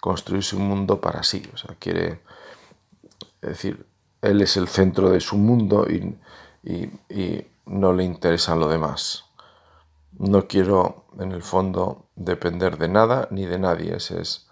construirse 0.00 0.56
un 0.56 0.68
mundo 0.68 1.00
para 1.00 1.22
sí. 1.22 1.48
O 1.54 1.56
sea, 1.56 1.76
quiere 1.78 2.20
decir, 3.40 3.86
él 4.22 4.42
es 4.42 4.56
el 4.56 4.68
centro 4.68 5.10
de 5.10 5.20
su 5.20 5.36
mundo 5.36 5.86
y, 5.88 6.16
no 7.66 7.92
le 7.92 8.02
interesa 8.02 8.56
lo 8.56 8.66
demás. 8.66 9.27
No 10.18 10.48
quiero, 10.48 11.04
en 11.18 11.30
el 11.30 11.42
fondo, 11.42 12.08
depender 12.16 12.76
de 12.76 12.88
nada 12.88 13.28
ni 13.30 13.46
de 13.46 13.58
nadie. 13.58 13.96
Ese 13.96 14.20
es, 14.20 14.48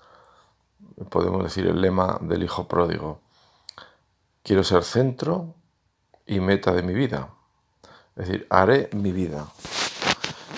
podemos 1.10 1.42
decir, 1.42 1.66
el 1.66 1.80
lema 1.80 2.18
del 2.20 2.44
hijo 2.44 2.68
pródigo. 2.68 3.20
Quiero 4.44 4.62
ser 4.62 4.84
centro 4.84 5.54
y 6.24 6.38
meta 6.38 6.72
de 6.72 6.84
mi 6.84 6.94
vida. 6.94 7.30
Es 8.14 8.28
decir, 8.28 8.46
haré 8.48 8.88
mi 8.92 9.10
vida. 9.10 9.48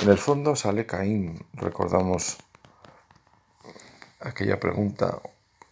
En 0.03 0.11
el 0.11 0.19
fondo 0.19 0.55
sale 0.55 0.85
Caín, 0.85 1.47
recordamos 1.55 2.37
aquella 4.21 4.61
pregunta 4.61 5.21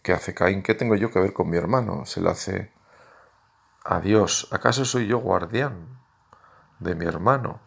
que 0.01 0.13
hace 0.13 0.33
Caín, 0.33 0.63
¿qué 0.63 0.73
tengo 0.73 0.95
yo 0.95 1.11
que 1.11 1.19
ver 1.19 1.33
con 1.33 1.49
mi 1.49 1.57
hermano? 1.57 2.05
Se 2.05 2.21
la 2.21 2.31
hace 2.31 2.71
a 3.85 3.99
Dios. 3.99 4.47
¿Acaso 4.51 4.83
soy 4.83 5.07
yo 5.07 5.19
guardián 5.19 5.99
de 6.79 6.95
mi 6.95 7.05
hermano? 7.05 7.66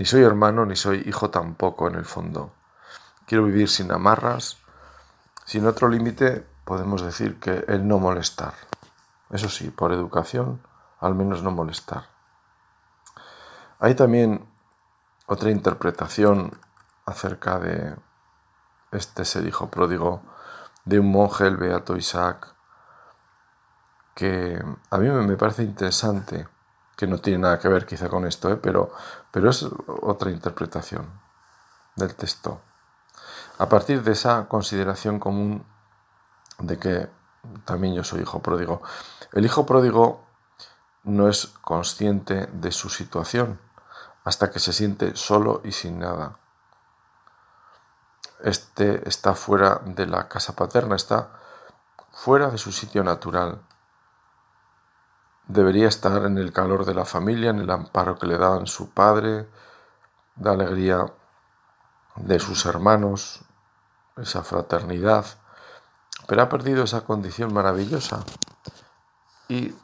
Ni 0.00 0.06
soy 0.06 0.22
hermano 0.22 0.64
ni 0.64 0.76
soy 0.76 1.02
hijo 1.04 1.28
tampoco 1.28 1.86
en 1.86 1.94
el 1.94 2.06
fondo. 2.06 2.54
Quiero 3.26 3.44
vivir 3.44 3.68
sin 3.68 3.92
amarras, 3.92 4.56
sin 5.44 5.66
otro 5.66 5.90
límite, 5.90 6.46
podemos 6.64 7.02
decir 7.02 7.38
que 7.38 7.66
el 7.68 7.86
no 7.86 7.98
molestar. 7.98 8.54
Eso 9.28 9.50
sí, 9.50 9.68
por 9.68 9.92
educación, 9.92 10.62
al 11.00 11.14
menos 11.14 11.42
no 11.42 11.50
molestar. 11.50 12.04
Hay 13.78 13.94
también 13.94 14.48
otra 15.26 15.50
interpretación 15.50 16.58
acerca 17.04 17.58
de 17.58 17.94
este 18.92 19.20
es 19.20 19.36
el 19.36 19.48
hijo 19.48 19.68
pródigo 19.68 20.22
de 20.86 20.98
un 20.98 21.12
monje, 21.12 21.46
el 21.46 21.58
Beato 21.58 21.98
Isaac, 21.98 22.54
que 24.14 24.64
a 24.88 24.96
mí 24.96 25.10
me 25.10 25.36
parece 25.36 25.62
interesante, 25.62 26.48
que 27.00 27.06
no 27.06 27.16
tiene 27.16 27.38
nada 27.38 27.58
que 27.58 27.68
ver 27.68 27.86
quizá 27.86 28.10
con 28.10 28.26
esto, 28.26 28.50
¿eh? 28.50 28.56
pero, 28.56 28.92
pero 29.30 29.48
es 29.48 29.66
otra 30.02 30.30
interpretación 30.30 31.10
del 31.96 32.14
texto. 32.14 32.60
A 33.56 33.70
partir 33.70 34.02
de 34.02 34.12
esa 34.12 34.48
consideración 34.48 35.18
común 35.18 35.64
de 36.58 36.78
que 36.78 37.08
también 37.64 37.94
yo 37.94 38.04
soy 38.04 38.20
hijo 38.20 38.42
pródigo, 38.42 38.82
el 39.32 39.46
hijo 39.46 39.64
pródigo 39.64 40.26
no 41.04 41.26
es 41.30 41.46
consciente 41.62 42.48
de 42.52 42.70
su 42.70 42.90
situación 42.90 43.58
hasta 44.24 44.50
que 44.50 44.58
se 44.58 44.74
siente 44.74 45.16
solo 45.16 45.62
y 45.64 45.72
sin 45.72 46.00
nada 46.00 46.36
este 48.44 49.08
está 49.08 49.34
fuera 49.34 49.80
de 49.86 50.06
la 50.06 50.28
casa 50.28 50.54
paterna, 50.54 50.96
está 50.96 51.30
fuera 52.12 52.50
de 52.50 52.58
su 52.58 52.72
sitio 52.72 53.02
natural. 53.04 53.62
Debería 55.50 55.88
estar 55.88 56.26
en 56.26 56.38
el 56.38 56.52
calor 56.52 56.84
de 56.84 56.94
la 56.94 57.04
familia, 57.04 57.50
en 57.50 57.58
el 57.58 57.70
amparo 57.70 58.16
que 58.16 58.28
le 58.28 58.38
daban 58.38 58.68
su 58.68 58.90
padre, 58.90 59.48
la 60.40 60.52
alegría 60.52 61.06
de 62.14 62.38
sus 62.38 62.66
hermanos, 62.66 63.40
esa 64.16 64.44
fraternidad, 64.44 65.26
pero 66.28 66.42
ha 66.42 66.48
perdido 66.48 66.84
esa 66.84 67.00
condición 67.00 67.52
maravillosa 67.52 68.24
y 69.48 69.74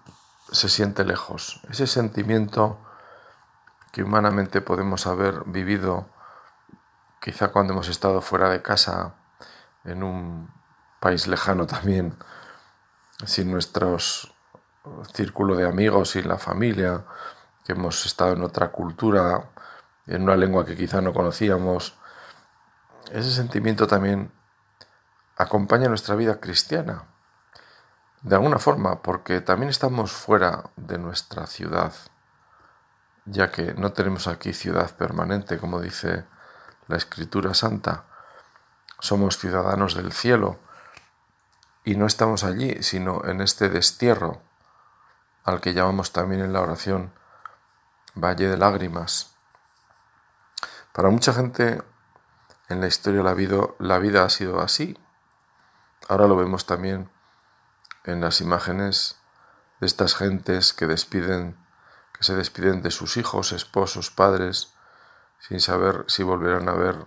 se 0.52 0.68
siente 0.68 1.04
lejos. 1.04 1.60
Ese 1.68 1.88
sentimiento 1.88 2.78
que 3.90 4.04
humanamente 4.04 4.60
podemos 4.60 5.08
haber 5.08 5.42
vivido 5.46 6.06
quizá 7.20 7.48
cuando 7.48 7.72
hemos 7.72 7.88
estado 7.88 8.22
fuera 8.22 8.50
de 8.50 8.62
casa, 8.62 9.16
en 9.82 10.04
un 10.04 10.48
país 11.00 11.26
lejano 11.26 11.66
también, 11.66 12.16
sin 13.24 13.50
nuestros 13.50 14.35
círculo 15.12 15.56
de 15.56 15.66
amigos, 15.66 16.10
sin 16.10 16.28
la 16.28 16.38
familia, 16.38 17.04
que 17.64 17.72
hemos 17.72 18.06
estado 18.06 18.32
en 18.32 18.42
otra 18.42 18.68
cultura, 18.70 19.50
en 20.06 20.22
una 20.22 20.36
lengua 20.36 20.64
que 20.64 20.76
quizá 20.76 21.00
no 21.00 21.12
conocíamos, 21.12 21.98
ese 23.10 23.30
sentimiento 23.30 23.86
también 23.86 24.32
acompaña 25.36 25.88
nuestra 25.88 26.14
vida 26.14 26.40
cristiana, 26.40 27.04
de 28.22 28.34
alguna 28.34 28.58
forma, 28.58 29.02
porque 29.02 29.40
también 29.40 29.70
estamos 29.70 30.12
fuera 30.12 30.70
de 30.76 30.98
nuestra 30.98 31.46
ciudad, 31.46 31.92
ya 33.24 33.50
que 33.50 33.74
no 33.74 33.92
tenemos 33.92 34.26
aquí 34.26 34.52
ciudad 34.52 34.90
permanente, 34.96 35.58
como 35.58 35.80
dice 35.80 36.24
la 36.88 36.96
Escritura 36.96 37.54
Santa. 37.54 38.04
Somos 38.98 39.38
ciudadanos 39.38 39.94
del 39.94 40.12
cielo 40.12 40.58
y 41.84 41.96
no 41.96 42.06
estamos 42.06 42.42
allí, 42.44 42.82
sino 42.82 43.24
en 43.24 43.40
este 43.40 43.68
destierro, 43.68 44.42
al 45.46 45.60
que 45.60 45.72
llamamos 45.72 46.12
también 46.12 46.42
en 46.42 46.52
la 46.52 46.60
oración 46.60 47.12
Valle 48.14 48.48
de 48.48 48.56
Lágrimas. 48.58 49.36
Para 50.92 51.08
mucha 51.08 51.32
gente 51.32 51.82
en 52.68 52.80
la 52.80 52.88
historia 52.88 53.22
la 53.22 53.32
vida, 53.32 53.68
la 53.78 53.98
vida 53.98 54.24
ha 54.24 54.28
sido 54.28 54.60
así. 54.60 54.98
Ahora 56.08 56.26
lo 56.26 56.36
vemos 56.36 56.66
también 56.66 57.10
en 58.04 58.20
las 58.20 58.40
imágenes 58.40 59.18
de 59.80 59.86
estas 59.86 60.14
gentes 60.14 60.72
que 60.72 60.86
despiden, 60.86 61.56
que 62.12 62.24
se 62.24 62.34
despiden 62.34 62.82
de 62.82 62.90
sus 62.90 63.16
hijos, 63.16 63.52
esposos, 63.52 64.10
padres, 64.10 64.74
sin 65.38 65.60
saber 65.60 66.04
si 66.08 66.22
volverán 66.22 66.68
a 66.68 66.74
ver 66.74 67.06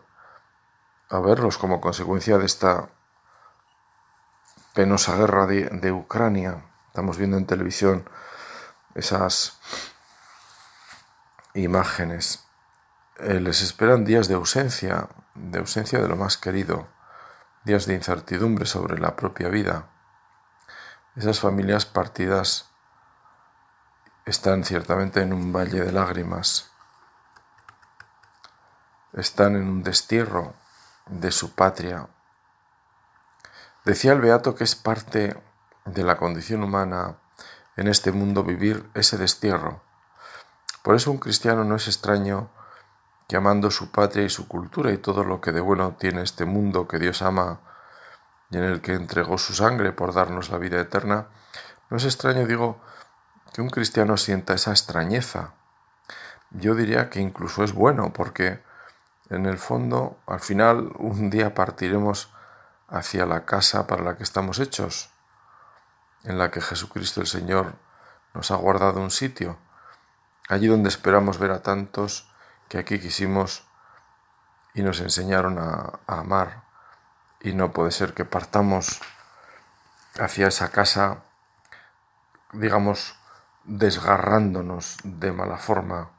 a 1.10 1.20
verlos 1.20 1.58
como 1.58 1.82
consecuencia 1.82 2.38
de 2.38 2.46
esta 2.46 2.90
penosa 4.76 5.16
guerra 5.18 5.48
de, 5.48 5.92
Ucrania. 5.92 6.64
Estamos 6.88 7.18
viendo 7.18 7.38
en 7.38 7.48
televisión 7.48 8.08
esas 8.96 9.60
imágenes. 11.54 12.46
Eh, 13.18 13.40
les 13.40 13.62
esperan 13.62 14.06
días 14.06 14.28
de 14.28 14.36
ausencia, 14.36 15.10
de 15.36 15.60
ausencia 15.60 16.00
de 16.00 16.08
lo 16.08 16.16
más 16.16 16.38
querido, 16.38 16.88
días 17.66 17.86
de 17.86 17.96
incertidumbre 17.96 18.66
sobre 18.66 19.00
la 19.00 19.16
propia 19.16 19.50
vida. 19.50 19.90
Esas 21.16 21.40
familias 21.40 21.86
partidas 21.86 22.70
están 24.26 24.64
ciertamente 24.64 25.22
en 25.22 25.34
un 25.34 25.52
valle 25.52 25.82
de 25.82 25.92
lágrimas, 25.92 26.72
están 29.14 29.56
en 29.56 29.68
un 29.68 29.84
destierro 29.84 30.54
de 31.08 31.32
su 31.32 31.56
patria. 31.56 32.08
Decía 33.86 34.14
el 34.14 34.22
Beato 34.22 34.56
que 34.56 34.64
es 34.64 34.76
parte 34.76 35.42
de 35.86 36.04
la 36.04 36.18
condición 36.18 36.64
humana 36.64 37.18
en 37.80 37.88
este 37.88 38.12
mundo 38.12 38.44
vivir 38.44 38.90
ese 38.94 39.18
destierro. 39.18 39.82
Por 40.84 40.96
eso 40.96 41.12
un 41.12 41.18
cristiano 41.18 41.64
no 41.64 41.78
es 41.78 41.88
extraño 41.88 42.50
que 43.30 43.38
amando 43.38 43.72
su 43.72 43.90
patria 43.90 44.26
y 44.26 44.30
su 44.30 44.50
cultura 44.50 44.92
y 44.92 44.98
todo 44.98 45.24
lo 45.24 45.40
que 45.40 45.54
de 45.54 45.62
bueno 45.62 45.96
tiene 45.98 46.22
este 46.24 46.44
mundo 46.44 46.90
que 46.90 47.00
Dios 47.00 47.22
ama 47.22 47.62
y 48.52 48.58
en 48.58 48.66
el 48.66 48.82
que 48.82 48.96
entregó 48.96 49.38
su 49.38 49.54
sangre 49.54 49.94
por 49.94 50.14
darnos 50.14 50.50
la 50.50 50.58
vida 50.58 50.82
eterna, 50.82 51.28
no 51.90 51.98
es 51.98 52.04
extraño, 52.04 52.46
digo, 52.46 52.82
que 53.54 53.62
un 53.62 53.70
cristiano 53.70 54.18
sienta 54.18 54.56
esa 54.56 54.72
extrañeza. 54.72 55.54
Yo 56.50 56.76
diría 56.76 57.10
que 57.10 57.22
incluso 57.22 57.64
es 57.64 57.72
bueno, 57.74 58.12
porque 58.12 58.62
en 59.30 59.46
el 59.46 59.58
fondo, 59.58 60.18
al 60.26 60.42
final, 60.42 60.92
un 60.98 61.30
día 61.30 61.54
partiremos 61.54 62.34
hacia 62.90 63.26
la 63.26 63.46
casa 63.46 63.88
para 63.88 64.04
la 64.04 64.18
que 64.18 64.24
estamos 64.24 64.60
hechos, 64.60 65.12
en 66.24 66.38
la 66.38 66.52
que 66.52 66.62
Jesucristo 66.62 67.22
el 67.22 67.28
Señor 67.28 67.76
nos 68.34 68.52
ha 68.52 68.56
guardado 68.56 69.00
un 69.00 69.12
sitio, 69.12 69.58
allí 70.48 70.68
donde 70.68 70.90
esperamos 70.90 71.40
ver 71.40 71.52
a 71.52 71.62
tantos 71.62 72.30
que 72.68 72.78
aquí 72.78 73.00
quisimos 73.00 73.64
y 74.74 74.84
nos 74.84 75.00
enseñaron 75.00 75.58
a, 75.60 76.00
amar 76.08 76.64
y 77.42 77.54
no 77.54 77.72
puede 77.72 77.92
ser 77.92 78.14
que 78.14 78.26
partamos 78.26 79.02
hacia 80.20 80.48
esa 80.48 80.70
casa, 80.70 81.24
digamos, 82.54 83.16
desgarrándonos 83.64 84.98
de 85.04 85.32
mala 85.32 85.58
forma. 85.58 86.10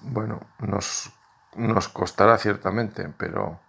Bueno, 0.00 0.40
nos, 0.58 1.10
nos 1.54 1.88
costará 1.88 2.38
ciertamente, 2.38 3.08
pero, 3.16 3.60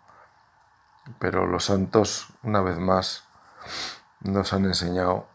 pero 1.19 1.45
los 1.45 1.65
santos, 1.65 2.27
una 2.43 2.62
vez 2.62 2.77
más, 2.77 3.23
nos 4.19 4.53
han 4.53 4.65
enseñado 4.65 5.27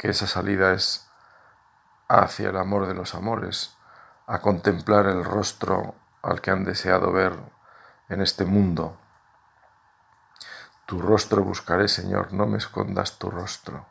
que 0.00 0.08
esa 0.08 0.26
salida 0.26 0.72
es 0.72 1.06
hacia 2.08 2.48
el 2.48 2.56
amor 2.56 2.86
de 2.86 2.94
los 2.94 3.14
amores, 3.14 3.76
a 4.26 4.40
contemplar 4.40 5.04
el 5.04 5.22
rostro 5.22 5.94
al 6.22 6.40
que 6.40 6.50
han 6.50 6.64
deseado 6.64 7.12
ver 7.12 7.38
en 8.08 8.22
este 8.22 8.46
mundo. 8.46 8.96
Tu 10.86 11.02
rostro 11.02 11.44
buscaré, 11.44 11.86
Señor, 11.86 12.32
no 12.32 12.46
me 12.46 12.56
escondas 12.56 13.18
tu 13.18 13.30
rostro. 13.30 13.84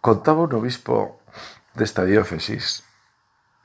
Contaba 0.00 0.42
un 0.42 0.54
obispo 0.54 1.20
de 1.74 1.82
esta 1.82 2.04
diócesis 2.04 2.84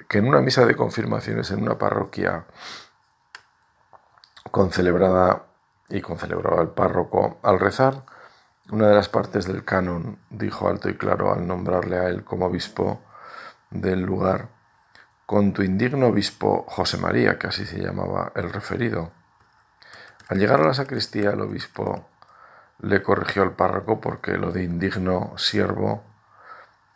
que 0.10 0.17
en 0.17 0.27
una 0.27 0.41
misa 0.41 0.65
de 0.65 0.75
confirmaciones 0.75 1.51
en 1.51 1.62
una 1.62 1.77
parroquia 1.77 2.47
concelebrada 4.49 5.43
y 5.88 6.01
concelebraba 6.01 6.63
el 6.63 6.69
párroco, 6.69 7.38
al 7.43 7.60
rezar 7.60 8.16
una 8.69 8.88
de 8.88 8.95
las 8.95 9.10
partes 9.10 9.45
del 9.47 9.63
canon, 9.63 10.19
dijo 10.30 10.67
alto 10.67 10.89
y 10.89 10.95
claro 10.95 11.34
al 11.34 11.47
nombrarle 11.47 11.97
a 11.97 12.10
él 12.10 12.23
como 12.23 12.47
obispo 12.47 13.01
del 13.69 14.01
lugar, 14.01 14.49
con 15.25 15.53
tu 15.53 15.62
indigno 15.63 16.08
obispo 16.08 16.65
José 16.67 16.97
María, 16.97 17.38
que 17.38 17.47
así 17.47 17.65
se 17.65 17.80
llamaba 17.80 18.32
el 18.36 18.51
referido, 18.51 19.12
al 20.30 20.39
llegar 20.39 20.60
a 20.60 20.65
la 20.67 20.73
sacristía, 20.73 21.30
el 21.30 21.41
obispo 21.41 22.06
le 22.80 23.01
corrigió 23.01 23.43
al 23.43 23.53
párroco 23.53 24.01
porque 24.01 24.38
lo 24.38 24.51
de 24.51 24.63
indigno 24.63 25.34
siervo 25.38 26.03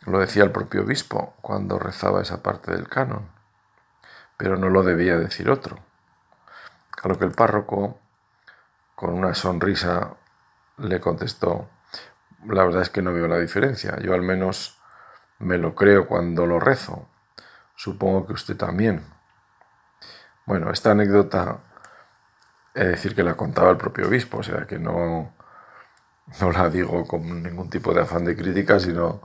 lo 0.02 0.20
decía 0.20 0.44
el 0.44 0.52
propio 0.52 0.82
obispo 0.82 1.36
cuando 1.42 1.80
rezaba 1.80 2.22
esa 2.22 2.44
parte 2.44 2.72
del 2.72 2.90
canon, 2.90 3.30
pero 4.36 4.58
no 4.58 4.70
lo 4.70 4.84
debía 4.84 5.18
decir 5.18 5.50
otro. 5.50 5.80
A 7.02 7.08
lo 7.08 7.18
que 7.18 7.26
el 7.26 7.32
párroco, 7.32 8.00
con 8.96 9.14
una 9.14 9.34
sonrisa, 9.34 10.16
le 10.82 11.00
contestó, 11.00 11.70
la 12.46 12.64
verdad 12.64 12.82
es 12.82 12.90
que 12.90 13.02
no 13.02 13.14
veo 13.14 13.28
la 13.28 13.40
diferencia, 13.40 14.00
yo 14.00 14.14
al 14.14 14.22
menos 14.22 14.80
me 15.40 15.58
lo 15.58 15.76
creo 15.76 16.08
cuando 16.08 16.46
lo 16.46 16.60
rezo, 16.60 17.08
supongo 17.76 18.28
que 18.28 18.34
usted 18.34 18.58
también. 18.58 19.04
Bueno, 20.46 20.72
esta 20.72 20.92
anécdota 20.92 21.60
es 22.74 22.88
decir 22.88 23.16
que 23.16 23.24
la 23.24 23.36
contaba 23.36 23.70
el 23.70 23.78
propio 23.78 24.08
obispo, 24.08 24.38
o 24.40 24.44
sea 24.44 24.66
que 24.66 24.80
no, 24.80 25.34
no 26.40 26.52
la 26.52 26.70
digo 26.70 27.06
con 27.06 27.44
ningún 27.44 27.70
tipo 27.70 27.94
de 27.94 28.02
afán 28.02 28.26
de 28.26 28.36
crítica, 28.36 28.80
sino, 28.80 29.22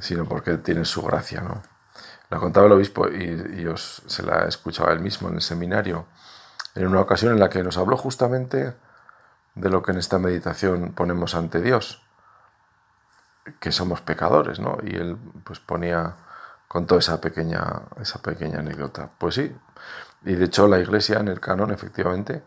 sino 0.00 0.24
porque 0.26 0.58
tiene 0.58 0.84
su 0.84 1.02
gracia. 1.02 1.40
¿no? 1.40 1.62
La 2.30 2.38
contaba 2.38 2.66
el 2.66 2.72
obispo 2.72 3.08
y, 3.08 3.66
os, 3.66 4.02
se 4.06 4.22
la 4.22 4.44
escuchaba 4.44 4.92
él 4.92 5.00
mismo 5.00 5.28
en 5.28 5.36
el 5.36 5.42
seminario, 5.42 6.06
en 6.74 6.86
una 6.86 7.00
ocasión 7.00 7.32
en 7.32 7.40
la 7.40 7.48
que 7.48 7.62
nos 7.62 7.76
habló 7.76 7.96
justamente 7.96 8.74
de 9.54 9.70
lo 9.70 9.82
que 9.82 9.92
en 9.92 9.98
esta 9.98 10.18
meditación 10.18 10.92
ponemos 10.92 11.34
ante 11.34 11.60
Dios, 11.60 12.02
que 13.60 13.72
somos 13.72 14.00
pecadores, 14.00 14.58
¿no? 14.58 14.78
Y 14.82 14.96
él 14.96 15.16
pues 15.44 15.60
ponía, 15.60 16.16
contó 16.68 16.98
esa 16.98 17.20
pequeña, 17.20 17.82
esa 18.00 18.20
pequeña 18.20 18.60
anécdota. 18.60 19.10
Pues 19.18 19.34
sí, 19.36 19.54
y 20.24 20.34
de 20.34 20.44
hecho 20.46 20.66
la 20.66 20.78
iglesia 20.78 21.20
en 21.20 21.28
el 21.28 21.40
canon, 21.40 21.70
efectivamente, 21.70 22.42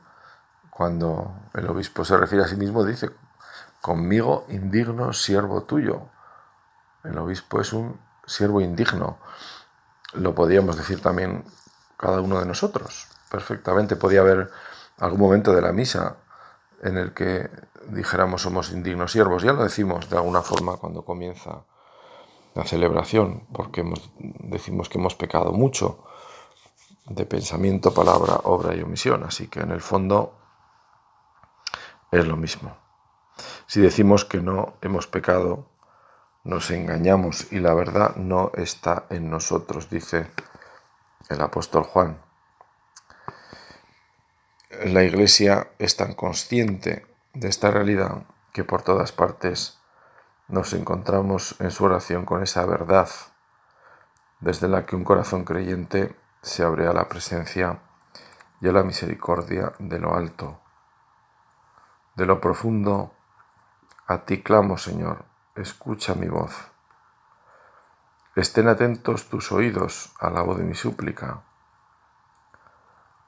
cuando 0.70 1.34
el 1.54 1.68
obispo 1.68 2.04
se 2.04 2.18
refiere 2.18 2.44
a 2.44 2.48
sí 2.48 2.56
mismo, 2.56 2.84
dice, 2.84 3.12
conmigo 3.82 4.46
indigno 4.50 5.14
siervo 5.14 5.64
tuyo. 5.64 6.10
El 7.04 7.18
obispo 7.18 7.62
es 7.62 7.74
un 7.74 8.00
siervo 8.26 8.62
indigno. 8.62 9.18
Lo 10.14 10.36
podríamos 10.36 10.76
decir 10.78 11.02
también 11.02 11.46
cada 11.98 12.22
uno 12.22 12.40
de 12.40 12.46
nosotros. 12.46 13.08
Perfectamente 13.30 13.96
podía 13.96 14.22
haber 14.22 14.52
algún 15.00 15.20
momento 15.20 15.54
de 15.54 15.62
la 15.62 15.72
misa 15.72 16.18
en 16.84 16.98
el 16.98 17.14
que 17.14 17.50
dijéramos 17.90 18.42
somos 18.42 18.72
indignos 18.72 19.12
siervos. 19.12 19.44
Ya 19.44 19.54
lo 19.54 19.64
decimos 19.64 20.10
de 20.10 20.18
alguna 20.18 20.42
forma 20.42 20.78
cuando 20.78 21.04
comienza 21.04 21.66
la 22.54 22.64
celebración, 22.64 23.48
porque 23.54 23.84
decimos 24.18 24.90
que 24.90 24.98
hemos 24.98 25.16
pecado 25.16 25.52
mucho 25.52 26.04
de 27.06 27.26
pensamiento, 27.26 27.94
palabra, 27.94 28.42
obra 28.44 28.76
y 28.76 28.82
omisión. 28.82 29.24
Así 29.24 29.48
que 29.48 29.62
en 29.62 29.72
el 29.72 29.82
fondo 29.82 30.34
es 32.12 32.26
lo 32.26 32.36
mismo. 32.36 32.76
Si 33.68 33.82
decimos 33.82 34.26
que 34.26 34.42
no 34.42 34.74
hemos 34.82 35.08
pecado, 35.08 35.70
nos 36.44 36.72
engañamos 36.72 37.52
y 37.52 37.60
la 37.60 37.74
verdad 37.74 38.16
no 38.16 38.52
está 38.56 39.06
en 39.10 39.30
nosotros, 39.30 39.90
dice 39.90 40.32
el 41.30 41.42
apóstol 41.42 41.84
Juan. 41.84 42.27
La 44.70 45.04
iglesia 45.04 45.70
es 45.80 45.96
tan 45.96 46.14
consciente 46.14 47.08
de 47.34 47.48
esta 47.48 47.72
realidad 47.72 48.26
que 48.52 48.66
por 48.66 48.82
todas 48.82 49.14
partes 49.14 49.80
nos 50.50 50.74
encontramos 50.74 51.56
en 51.60 51.72
su 51.72 51.86
oración 51.86 52.26
con 52.26 52.44
esa 52.44 52.66
verdad 52.66 53.08
desde 54.42 54.68
la 54.68 54.86
que 54.86 54.98
un 54.98 55.06
corazón 55.06 55.46
creyente 55.46 56.20
se 56.42 56.64
abre 56.64 56.86
a 56.86 56.92
la 56.92 57.08
presencia 57.08 57.80
y 58.60 58.68
a 58.68 58.74
la 58.74 58.84
misericordia 58.84 59.72
de 59.80 60.00
lo 60.00 60.14
alto. 60.14 60.60
De 62.16 62.26
lo 62.26 62.42
profundo, 62.42 63.14
a 64.06 64.26
ti 64.26 64.44
clamo, 64.44 64.78
Señor, 64.78 65.24
escucha 65.56 66.14
mi 66.14 66.28
voz. 66.28 66.54
Estén 68.36 68.68
atentos 68.68 69.30
tus 69.30 69.54
oídos 69.54 70.14
a 70.20 70.30
la 70.30 70.42
voz 70.42 70.58
de 70.58 70.66
mi 70.66 70.76
súplica. 70.76 71.47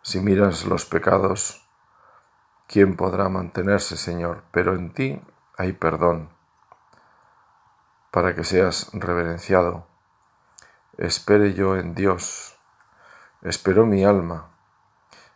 Si 0.10 0.19
miras 0.19 0.65
los 0.65 0.86
pecados, 0.86 1.69
¿quién 2.65 2.95
podrá 2.95 3.30
mantenerse, 3.30 3.95
Señor? 3.95 4.41
Pero 4.50 4.74
en 4.74 4.91
ti 4.91 5.22
hay 5.56 5.74
perdón, 5.74 6.32
para 8.10 8.34
que 8.34 8.43
seas 8.43 8.89
reverenciado. 8.91 9.86
Espere 10.98 11.54
yo 11.54 11.78
en 11.78 11.93
Dios, 11.93 12.58
esperó 13.43 13.86
mi 13.86 14.04
alma, 14.04 14.50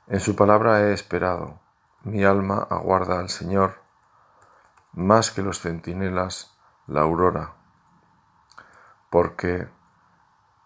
en 0.08 0.20
su 0.20 0.36
palabra 0.36 0.82
he 0.82 0.94
esperado, 0.94 1.60
mi 2.02 2.24
alma 2.24 2.66
aguarda 2.68 3.20
al 3.20 3.30
Señor, 3.30 3.76
más 4.92 5.30
que 5.30 5.44
los 5.44 5.60
centinelas 5.60 6.58
la 6.88 7.02
aurora. 7.02 7.54
Porque 9.12 9.68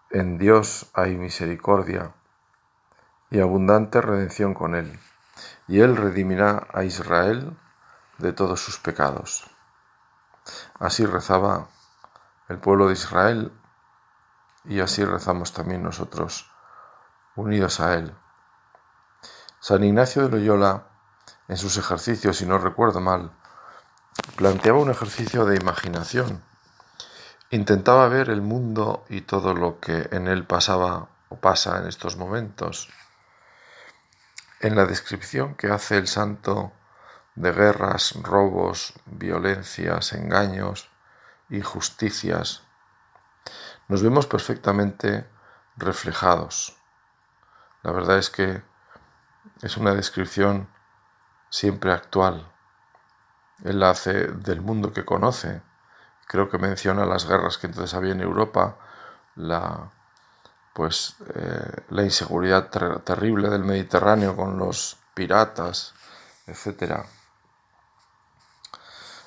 en 0.08 0.38
Dios 0.38 0.90
hay 0.94 1.18
misericordia 1.18 2.14
y 3.30 3.40
abundante 3.40 4.00
redención 4.00 4.54
con 4.54 4.74
Él, 4.74 4.98
y 5.66 5.80
Él 5.80 5.96
redimirá 5.96 6.66
a 6.72 6.84
Israel 6.84 7.56
de 8.18 8.32
todos 8.32 8.60
sus 8.60 8.78
pecados. 8.78 9.50
Así 10.78 11.04
rezaba 11.06 11.68
el 12.48 12.58
pueblo 12.58 12.88
de 12.88 12.94
Israel 12.94 13.52
y 14.64 14.80
así 14.80 15.04
rezamos 15.04 15.52
también 15.52 15.82
nosotros, 15.82 16.50
unidos 17.36 17.80
a 17.80 17.94
Él. 17.94 18.14
San 19.60 19.84
Ignacio 19.84 20.22
de 20.22 20.30
Loyola, 20.30 20.84
en 21.48 21.56
sus 21.56 21.76
ejercicios, 21.76 22.38
si 22.38 22.46
no 22.46 22.58
recuerdo 22.58 23.00
mal, 23.00 23.32
planteaba 24.36 24.78
un 24.78 24.90
ejercicio 24.90 25.44
de 25.44 25.56
imaginación 25.56 26.42
Intentaba 27.50 28.06
ver 28.08 28.28
el 28.28 28.42
mundo 28.42 29.06
y 29.08 29.22
todo 29.22 29.54
lo 29.54 29.80
que 29.80 30.10
en 30.12 30.28
él 30.28 30.44
pasaba 30.44 31.08
o 31.30 31.36
pasa 31.36 31.78
en 31.78 31.86
estos 31.86 32.18
momentos. 32.18 32.90
En 34.60 34.74
la 34.74 34.86
descripción 34.86 35.54
que 35.54 35.70
hace 35.70 35.96
el 35.96 36.08
santo 36.08 36.72
de 37.36 37.52
guerras, 37.52 38.14
robos, 38.22 38.92
violencias, 39.06 40.12
engaños, 40.12 40.90
injusticias, 41.48 42.64
nos 43.86 44.02
vemos 44.02 44.26
perfectamente 44.26 45.28
reflejados. 45.76 46.76
La 47.84 47.92
verdad 47.92 48.18
es 48.18 48.30
que 48.30 48.62
es 49.62 49.76
una 49.76 49.94
descripción 49.94 50.68
siempre 51.50 51.92
actual. 51.92 52.50
Él 53.62 53.78
la 53.78 53.90
hace 53.90 54.26
del 54.26 54.60
mundo 54.60 54.92
que 54.92 55.04
conoce, 55.04 55.62
creo 56.26 56.48
que 56.48 56.58
menciona 56.58 57.06
las 57.06 57.28
guerras 57.28 57.58
que 57.58 57.68
entonces 57.68 57.94
había 57.94 58.12
en 58.12 58.22
Europa, 58.22 58.76
la, 59.36 59.92
pues, 60.78 61.16
eh, 61.34 61.86
la 61.90 62.04
inseguridad 62.04 62.70
terrible 63.02 63.50
del 63.50 63.64
Mediterráneo 63.64 64.36
con 64.36 64.58
los 64.58 64.96
piratas, 65.12 65.92
etc. 66.46 67.02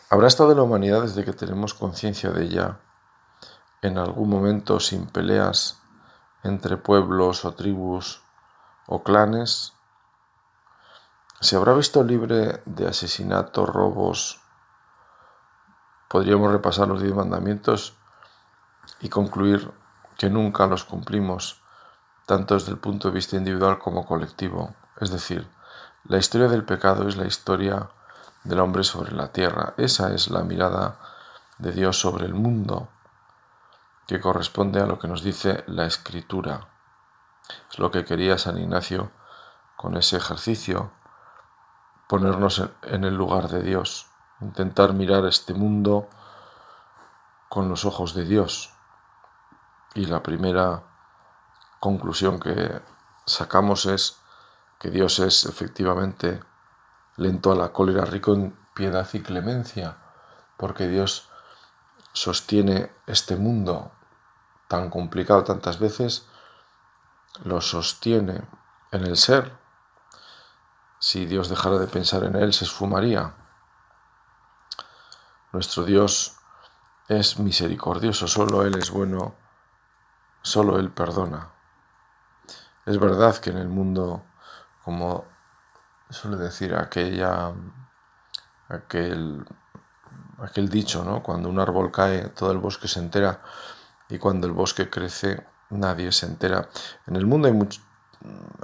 ¿Habrá 0.09 0.27
estado 0.29 0.55
la 0.55 0.61
humanidad 0.61 1.01
desde 1.01 1.25
que 1.25 1.33
tenemos 1.33 1.73
conciencia 1.73 2.29
de 2.29 2.45
ella 2.45 2.77
en 3.81 3.97
algún 3.97 4.29
momento 4.29 4.79
sin 4.79 5.07
peleas 5.07 5.81
entre 6.41 6.77
pueblos 6.77 7.43
o 7.43 7.53
tribus 7.53 8.21
o 8.87 9.03
clanes? 9.03 9.73
¿Se 11.41 11.57
habrá 11.57 11.73
visto 11.73 12.01
libre 12.01 12.61
de 12.63 12.87
asesinatos, 12.87 13.67
robos, 13.67 14.39
podríamos 16.07 16.49
repasar 16.49 16.87
los 16.87 17.01
diez 17.01 17.13
mandamientos 17.13 17.97
y 19.01 19.09
concluir 19.09 19.80
que 20.21 20.29
nunca 20.29 20.67
los 20.67 20.83
cumplimos, 20.83 21.63
tanto 22.27 22.53
desde 22.53 22.71
el 22.71 22.77
punto 22.77 23.07
de 23.07 23.15
vista 23.15 23.37
individual 23.37 23.79
como 23.79 24.05
colectivo. 24.05 24.75
Es 24.99 25.09
decir, 25.09 25.49
la 26.03 26.17
historia 26.19 26.47
del 26.47 26.63
pecado 26.63 27.07
es 27.07 27.17
la 27.17 27.25
historia 27.25 27.89
del 28.43 28.59
hombre 28.59 28.83
sobre 28.83 29.13
la 29.13 29.31
tierra. 29.31 29.73
Esa 29.77 30.13
es 30.13 30.29
la 30.29 30.43
mirada 30.43 30.99
de 31.57 31.71
Dios 31.71 31.99
sobre 31.99 32.27
el 32.27 32.35
mundo, 32.35 32.89
que 34.05 34.21
corresponde 34.21 34.79
a 34.79 34.85
lo 34.85 34.99
que 34.99 35.07
nos 35.07 35.23
dice 35.23 35.63
la 35.65 35.87
escritura. 35.87 36.67
Es 37.71 37.79
lo 37.79 37.89
que 37.89 38.05
quería 38.05 38.37
San 38.37 38.59
Ignacio 38.59 39.09
con 39.75 39.97
ese 39.97 40.17
ejercicio, 40.17 40.91
ponernos 42.07 42.61
en 42.83 43.05
el 43.05 43.15
lugar 43.15 43.49
de 43.49 43.63
Dios 43.63 44.05
intentar 44.39 44.93
mirar 44.93 45.25
este 45.25 45.55
mundo 45.55 46.07
con 47.49 47.69
los 47.69 47.85
ojos 47.85 48.13
de 48.13 48.25
Dios. 48.25 48.71
Y 49.93 50.05
la 50.05 50.23
primera 50.23 50.83
conclusión 51.79 52.39
que 52.39 52.81
sacamos 53.25 53.85
es 53.85 54.17
que 54.79 54.89
Dios 54.89 55.19
es 55.19 55.45
efectivamente 55.45 56.41
lento 57.17 57.51
a 57.51 57.55
la 57.55 57.73
cólera, 57.73 58.05
rico 58.05 58.33
en 58.33 58.57
piedad 58.73 59.07
y 59.13 59.21
clemencia, 59.21 59.97
porque 60.57 60.87
Dios 60.87 61.29
sostiene 62.13 62.91
este 63.05 63.35
mundo 63.35 63.91
tan 64.67 64.89
complicado 64.89 65.43
tantas 65.43 65.79
veces, 65.79 66.27
lo 67.43 67.59
sostiene 67.61 68.47
en 68.91 69.05
el 69.05 69.17
ser. 69.17 69.57
Si 70.99 71.25
Dios 71.25 71.49
dejara 71.49 71.77
de 71.77 71.87
pensar 71.87 72.23
en 72.23 72.35
él, 72.35 72.53
se 72.53 72.65
esfumaría. 72.65 73.35
Nuestro 75.51 75.83
Dios 75.83 76.37
es 77.09 77.39
misericordioso, 77.39 78.27
solo 78.27 78.63
Él 78.63 78.75
es 78.77 78.91
bueno, 78.91 79.35
solo 80.41 80.79
Él 80.79 80.91
perdona. 80.91 81.49
Es 82.85 82.99
verdad 82.99 83.37
que 83.37 83.51
en 83.51 83.57
el 83.57 83.69
mundo, 83.69 84.23
como 84.83 85.25
suele 86.09 86.37
decir 86.37 86.75
aquella, 86.75 87.53
aquel, 88.69 89.45
aquel 90.39 90.69
dicho, 90.69 91.03
¿no? 91.03 91.21
cuando 91.21 91.49
un 91.49 91.59
árbol 91.59 91.91
cae, 91.91 92.29
todo 92.29 92.51
el 92.51 92.57
bosque 92.57 92.87
se 92.87 92.99
entera, 92.99 93.41
y 94.09 94.17
cuando 94.17 94.47
el 94.47 94.53
bosque 94.53 94.89
crece, 94.89 95.45
nadie 95.69 96.11
se 96.11 96.25
entera. 96.25 96.69
En 97.07 97.15
el 97.15 97.25
mundo 97.25 97.47
hay, 97.47 97.57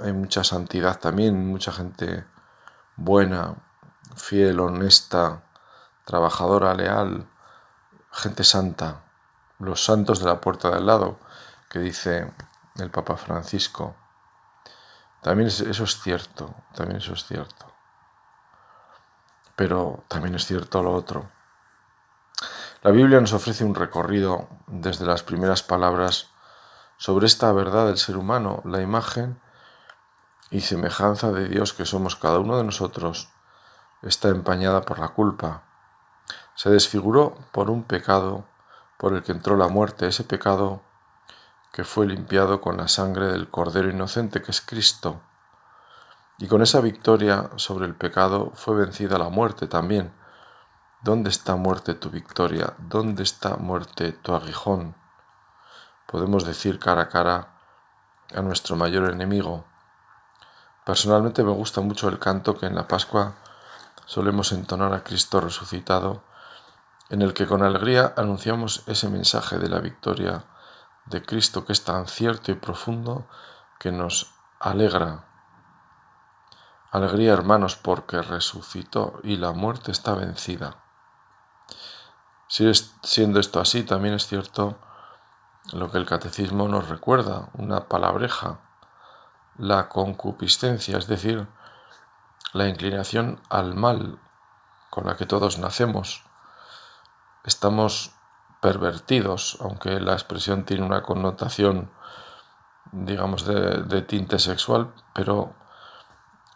hay 0.04 0.12
mucha 0.12 0.44
santidad 0.44 0.98
también, 0.98 1.46
mucha 1.46 1.72
gente 1.72 2.26
buena, 2.96 3.54
fiel, 4.16 4.60
honesta, 4.60 5.42
trabajadora, 6.04 6.74
leal, 6.74 7.28
gente 8.10 8.44
santa, 8.44 9.04
los 9.58 9.84
santos 9.84 10.20
de 10.20 10.26
la 10.26 10.40
puerta 10.40 10.70
del 10.70 10.86
lado, 10.86 11.18
que 11.68 11.78
dice 11.78 12.32
el 12.76 12.90
Papa 12.90 13.16
Francisco. 13.16 13.94
También 15.22 15.48
eso 15.48 15.84
es 15.84 16.00
cierto, 16.00 16.54
también 16.74 16.98
eso 16.98 17.12
es 17.12 17.24
cierto. 17.24 17.66
Pero 19.56 20.04
también 20.08 20.34
es 20.34 20.46
cierto 20.46 20.82
lo 20.82 20.92
otro. 20.92 21.30
La 22.82 22.92
Biblia 22.92 23.20
nos 23.20 23.32
ofrece 23.32 23.64
un 23.64 23.74
recorrido 23.74 24.48
desde 24.68 25.04
las 25.04 25.24
primeras 25.24 25.64
palabras 25.64 26.28
sobre 26.96 27.26
esta 27.26 27.52
verdad 27.52 27.86
del 27.86 27.98
ser 27.98 28.16
humano, 28.16 28.62
la 28.64 28.80
imagen 28.80 29.40
y 30.50 30.60
semejanza 30.60 31.32
de 31.32 31.48
Dios 31.48 31.72
que 31.72 31.84
somos 31.84 32.16
cada 32.16 32.38
uno 32.38 32.56
de 32.56 32.64
nosotros, 32.64 33.30
está 34.02 34.28
empañada 34.28 34.82
por 34.82 34.98
la 35.00 35.08
culpa, 35.08 35.64
se 36.54 36.70
desfiguró 36.70 37.36
por 37.52 37.70
un 37.70 37.82
pecado 37.82 38.46
por 38.96 39.14
el 39.14 39.22
que 39.22 39.32
entró 39.32 39.56
la 39.56 39.68
muerte, 39.68 40.06
ese 40.06 40.24
pecado 40.24 40.82
que 41.72 41.84
fue 41.84 42.06
limpiado 42.06 42.60
con 42.60 42.76
la 42.76 42.88
sangre 42.88 43.26
del 43.26 43.50
Cordero 43.50 43.90
Inocente 43.90 44.42
que 44.42 44.50
es 44.50 44.60
Cristo. 44.60 45.20
Y 46.38 46.46
con 46.46 46.62
esa 46.62 46.80
victoria 46.80 47.50
sobre 47.56 47.86
el 47.86 47.94
pecado 47.94 48.52
fue 48.54 48.76
vencida 48.76 49.18
la 49.18 49.28
muerte 49.28 49.66
también. 49.66 50.12
¿Dónde 51.02 51.30
está 51.30 51.56
muerte 51.56 51.94
tu 51.94 52.10
victoria? 52.10 52.74
¿Dónde 52.78 53.22
está 53.22 53.56
muerte 53.56 54.12
tu 54.12 54.34
aguijón? 54.34 54.94
Podemos 56.06 56.44
decir 56.44 56.78
cara 56.78 57.02
a 57.02 57.08
cara 57.08 57.58
a 58.34 58.40
nuestro 58.40 58.76
mayor 58.76 59.10
enemigo. 59.10 59.64
Personalmente 60.84 61.42
me 61.42 61.52
gusta 61.52 61.80
mucho 61.80 62.08
el 62.08 62.18
canto 62.18 62.56
que 62.56 62.66
en 62.66 62.74
la 62.74 62.88
Pascua 62.88 63.34
solemos 64.06 64.52
entonar 64.52 64.92
a 64.94 65.04
Cristo 65.04 65.40
resucitado 65.40 66.22
en 67.10 67.22
el 67.22 67.34
que 67.34 67.46
con 67.46 67.62
alegría 67.62 68.12
anunciamos 68.16 68.82
ese 68.86 69.08
mensaje 69.08 69.58
de 69.58 69.68
la 69.68 69.80
victoria 69.80 70.44
de 71.08 71.22
Cristo 71.22 71.64
que 71.64 71.72
es 71.72 71.84
tan 71.84 72.06
cierto 72.06 72.52
y 72.52 72.54
profundo 72.54 73.26
que 73.78 73.92
nos 73.92 74.32
alegra. 74.60 75.24
Alegría, 76.90 77.32
hermanos, 77.32 77.76
porque 77.76 78.22
resucitó 78.22 79.20
y 79.22 79.36
la 79.36 79.52
muerte 79.52 79.92
está 79.92 80.14
vencida. 80.14 80.76
siendo 82.48 83.40
esto 83.40 83.60
así, 83.60 83.82
también 83.82 84.14
es 84.14 84.26
cierto 84.26 84.78
lo 85.72 85.90
que 85.90 85.98
el 85.98 86.06
catecismo 86.06 86.66
nos 86.66 86.88
recuerda, 86.88 87.50
una 87.52 87.88
palabreja, 87.88 88.60
la 89.58 89.88
concupiscencia, 89.88 90.96
es 90.96 91.06
decir, 91.06 91.46
la 92.52 92.68
inclinación 92.68 93.42
al 93.50 93.74
mal 93.74 94.18
con 94.88 95.06
la 95.06 95.16
que 95.16 95.26
todos 95.26 95.58
nacemos. 95.58 96.24
Estamos 97.44 98.12
pervertidos, 98.60 99.58
aunque 99.60 100.00
la 100.00 100.12
expresión 100.12 100.64
tiene 100.64 100.84
una 100.84 101.02
connotación, 101.02 101.90
digamos, 102.92 103.44
de, 103.44 104.02
tinte 104.02 104.38
sexual, 104.38 104.92
pero 105.14 105.54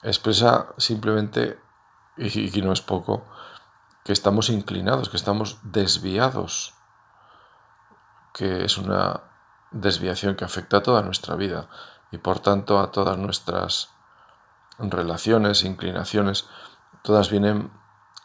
expresa 0.03 0.69
simplemente, 0.79 1.61
y, 2.17 2.59
y 2.59 2.63
no 2.63 2.73
es 2.73 2.81
poco, 2.81 3.25
que 4.05 4.13
estamos 4.13 4.49
inclinados, 4.49 5.09
que 5.09 5.17
estamos 5.17 5.59
desviados, 5.63 6.75
que 8.35 8.65
es 8.65 8.79
una 8.79 9.23
desviación 9.71 10.37
que 10.37 10.45
afecta 10.45 10.79
a 10.79 10.83
toda 10.83 11.03
nuestra 11.03 11.35
vida 11.37 11.69
y 12.11 12.19
por 12.19 12.41
tanto 12.41 12.79
a 12.81 12.91
todas 12.91 13.17
nuestras 13.17 13.91
relaciones, 14.79 15.65
inclinaciones, 15.65 16.49
todas 17.03 17.31
vienen, 17.31 17.71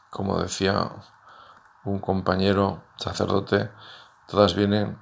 como 0.09 0.39
decía 0.39 0.91
un 1.83 1.99
compañero 1.99 2.83
sacerdote, 2.97 3.71
todas 4.27 4.55
vienen, 4.55 4.97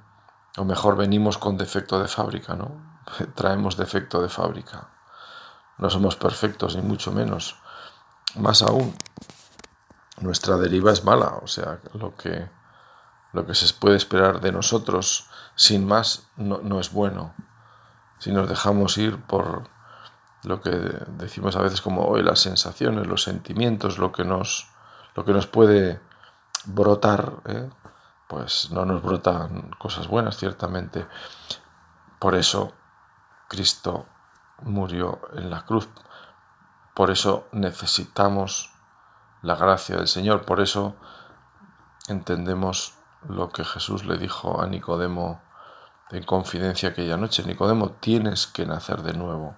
o 0.56 0.64
mejor 0.64 0.96
venimos 0.96 1.38
con 1.38 1.56
defecto 1.56 2.00
de 2.00 2.08
fábrica, 2.08 2.54
¿no? 2.54 3.00
Traemos 3.34 3.76
defecto 3.76 4.22
de 4.22 4.28
fábrica. 4.28 4.88
No 5.78 5.90
somos 5.90 6.16
perfectos, 6.16 6.76
ni 6.76 6.82
mucho 6.82 7.12
menos. 7.12 7.56
Más 8.36 8.62
aún, 8.62 8.94
nuestra 10.20 10.56
deriva 10.56 10.92
es 10.92 11.04
mala, 11.04 11.38
o 11.42 11.46
sea, 11.46 11.80
lo 11.94 12.14
que, 12.14 12.48
lo 13.32 13.46
que 13.46 13.54
se 13.54 13.72
puede 13.74 13.96
esperar 13.96 14.40
de 14.40 14.52
nosotros 14.52 15.28
sin 15.54 15.86
más 15.86 16.28
no, 16.36 16.58
no 16.62 16.80
es 16.80 16.92
bueno. 16.92 17.34
Si 18.18 18.32
nos 18.32 18.48
dejamos 18.48 18.96
ir 18.96 19.20
por 19.22 19.68
lo 20.42 20.60
que 20.60 20.70
decimos 20.70 21.56
a 21.56 21.60
veces 21.60 21.82
como 21.82 22.06
hoy 22.06 22.22
las 22.22 22.40
sensaciones, 22.40 23.06
los 23.06 23.22
sentimientos, 23.22 23.98
lo 23.98 24.12
que 24.12 24.24
nos, 24.24 24.68
lo 25.14 25.24
que 25.24 25.32
nos 25.32 25.46
puede 25.46 26.00
brotar, 26.66 27.34
¿eh? 27.46 27.70
pues 28.28 28.70
no 28.70 28.84
nos 28.84 29.02
brotan 29.02 29.70
cosas 29.78 30.08
buenas, 30.08 30.36
ciertamente. 30.36 31.06
Por 32.18 32.34
eso 32.34 32.72
Cristo 33.48 34.06
murió 34.62 35.20
en 35.34 35.50
la 35.50 35.64
cruz. 35.64 35.88
Por 36.94 37.10
eso 37.10 37.46
necesitamos 37.52 38.72
la 39.42 39.54
gracia 39.54 39.96
del 39.96 40.08
Señor. 40.08 40.44
Por 40.44 40.60
eso 40.60 40.96
entendemos 42.08 42.94
lo 43.28 43.50
que 43.50 43.64
Jesús 43.64 44.04
le 44.04 44.18
dijo 44.18 44.60
a 44.60 44.66
Nicodemo 44.66 45.42
en 46.10 46.24
confidencia 46.24 46.90
aquella 46.90 47.16
noche. 47.16 47.44
Nicodemo, 47.44 47.92
tienes 47.92 48.46
que 48.46 48.66
nacer 48.66 49.02
de 49.02 49.12
nuevo. 49.12 49.56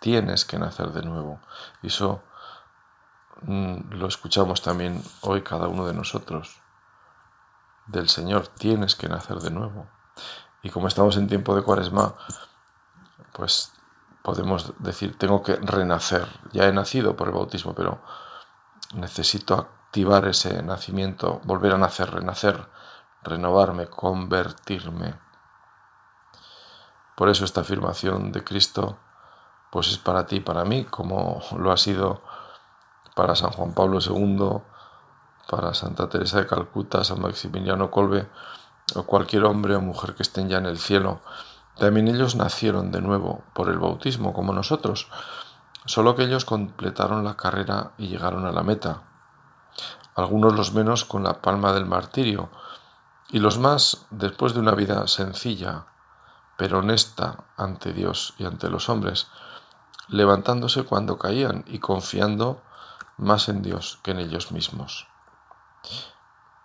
Tienes 0.00 0.44
que 0.44 0.58
nacer 0.58 0.92
de 0.92 1.02
nuevo. 1.02 1.40
Y 1.82 1.88
eso 1.88 2.22
lo 3.46 4.06
escuchamos 4.06 4.62
también 4.62 5.02
hoy 5.22 5.42
cada 5.42 5.68
uno 5.68 5.86
de 5.86 5.94
nosotros. 5.94 6.60
Del 7.86 8.08
Señor, 8.08 8.48
tienes 8.48 8.94
que 8.94 9.08
nacer 9.08 9.38
de 9.38 9.50
nuevo. 9.50 9.86
Y 10.62 10.70
como 10.70 10.88
estamos 10.88 11.16
en 11.16 11.28
tiempo 11.28 11.54
de 11.54 11.62
cuaresma, 11.62 12.14
pues 13.32 13.72
podemos 14.22 14.74
decir, 14.78 15.16
tengo 15.16 15.42
que 15.42 15.56
renacer. 15.56 16.26
Ya 16.52 16.66
he 16.66 16.72
nacido 16.72 17.16
por 17.16 17.28
el 17.28 17.34
bautismo, 17.34 17.74
pero 17.74 18.02
necesito 18.94 19.54
activar 19.54 20.26
ese 20.26 20.62
nacimiento, 20.62 21.40
volver 21.44 21.72
a 21.74 21.78
nacer, 21.78 22.10
renacer, 22.10 22.68
renovarme, 23.22 23.86
convertirme. 23.86 25.18
Por 27.16 27.28
eso 27.28 27.44
esta 27.44 27.62
afirmación 27.62 28.32
de 28.32 28.44
Cristo 28.44 28.98
pues 29.70 29.88
es 29.88 29.98
para 29.98 30.26
ti 30.26 30.40
para 30.40 30.64
mí, 30.64 30.84
como 30.84 31.42
lo 31.56 31.72
ha 31.72 31.76
sido 31.76 32.22
para 33.18 33.34
San 33.34 33.50
Juan 33.50 33.74
Pablo 33.74 33.98
II, 33.98 34.62
para 35.50 35.74
Santa 35.74 36.08
Teresa 36.08 36.38
de 36.38 36.46
Calcuta, 36.46 37.02
San 37.02 37.20
Maximiliano 37.20 37.90
Colbe 37.90 38.28
o 38.94 39.02
cualquier 39.02 39.42
hombre 39.42 39.74
o 39.74 39.80
mujer 39.80 40.14
que 40.14 40.22
estén 40.22 40.48
ya 40.48 40.58
en 40.58 40.66
el 40.66 40.78
cielo. 40.78 41.20
También 41.76 42.06
ellos 42.06 42.36
nacieron 42.36 42.92
de 42.92 43.00
nuevo 43.00 43.42
por 43.54 43.70
el 43.70 43.80
bautismo, 43.80 44.32
como 44.32 44.52
nosotros 44.52 45.08
solo 45.84 46.14
que 46.14 46.22
ellos 46.22 46.44
completaron 46.44 47.24
la 47.24 47.36
carrera 47.36 47.90
y 47.98 48.06
llegaron 48.06 48.46
a 48.46 48.52
la 48.52 48.62
meta, 48.62 49.02
algunos 50.14 50.54
los 50.54 50.72
menos 50.72 51.04
con 51.04 51.24
la 51.24 51.42
palma 51.42 51.72
del 51.72 51.86
martirio, 51.86 52.50
y 53.30 53.40
los 53.40 53.58
más 53.58 54.06
después 54.10 54.54
de 54.54 54.60
una 54.60 54.76
vida 54.76 55.08
sencilla, 55.08 55.86
pero 56.56 56.78
honesta 56.78 57.46
ante 57.56 57.92
Dios 57.92 58.34
y 58.38 58.44
ante 58.44 58.70
los 58.70 58.88
hombres, 58.88 59.26
levantándose 60.06 60.84
cuando 60.84 61.18
caían 61.18 61.64
y 61.66 61.80
confiando 61.80 62.62
más 63.18 63.48
en 63.48 63.62
Dios 63.62 63.98
que 64.02 64.12
en 64.12 64.20
ellos 64.20 64.52
mismos. 64.52 65.06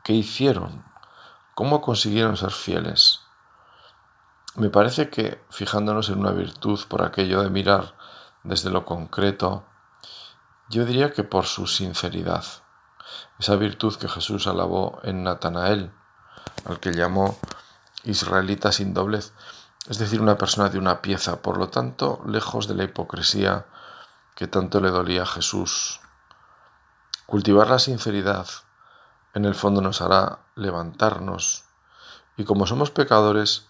¿Qué 0.03 0.13
hicieron? 0.13 0.85
¿Cómo 1.55 1.81
consiguieron 1.81 2.37
ser 2.37 2.51
fieles? 2.51 3.21
Me 4.55 4.69
parece 4.69 5.09
que, 5.09 5.43
fijándonos 5.49 6.09
en 6.09 6.19
una 6.19 6.31
virtud 6.31 6.79
por 6.87 7.01
aquello 7.01 7.41
de 7.41 7.49
mirar 7.49 7.95
desde 8.43 8.69
lo 8.69 8.85
concreto, 8.85 9.65
yo 10.69 10.85
diría 10.85 11.11
que 11.11 11.23
por 11.23 11.45
su 11.45 11.67
sinceridad, 11.67 12.45
esa 13.39 13.55
virtud 13.55 13.95
que 13.95 14.07
Jesús 14.07 14.47
alabó 14.47 14.99
en 15.03 15.23
Natanael, 15.23 15.91
al 16.65 16.79
que 16.79 16.93
llamó 16.93 17.37
israelita 18.03 18.71
sin 18.71 18.93
doblez, 18.93 19.33
es 19.89 19.97
decir, 19.97 20.21
una 20.21 20.37
persona 20.37 20.69
de 20.69 20.77
una 20.77 21.01
pieza, 21.01 21.41
por 21.41 21.57
lo 21.57 21.69
tanto, 21.69 22.21
lejos 22.25 22.67
de 22.67 22.75
la 22.75 22.83
hipocresía 22.83 23.65
que 24.35 24.47
tanto 24.47 24.79
le 24.79 24.89
dolía 24.89 25.23
a 25.23 25.27
Jesús. 25.27 25.99
Cultivar 27.33 27.67
la 27.67 27.79
sinceridad 27.79 28.45
en 29.33 29.45
el 29.45 29.55
fondo 29.55 29.81
nos 29.81 30.03
hará 30.03 30.45
levantarnos, 30.53 31.63
y 32.37 32.43
como 32.43 32.67
somos 32.67 32.91
pecadores, 32.91 33.65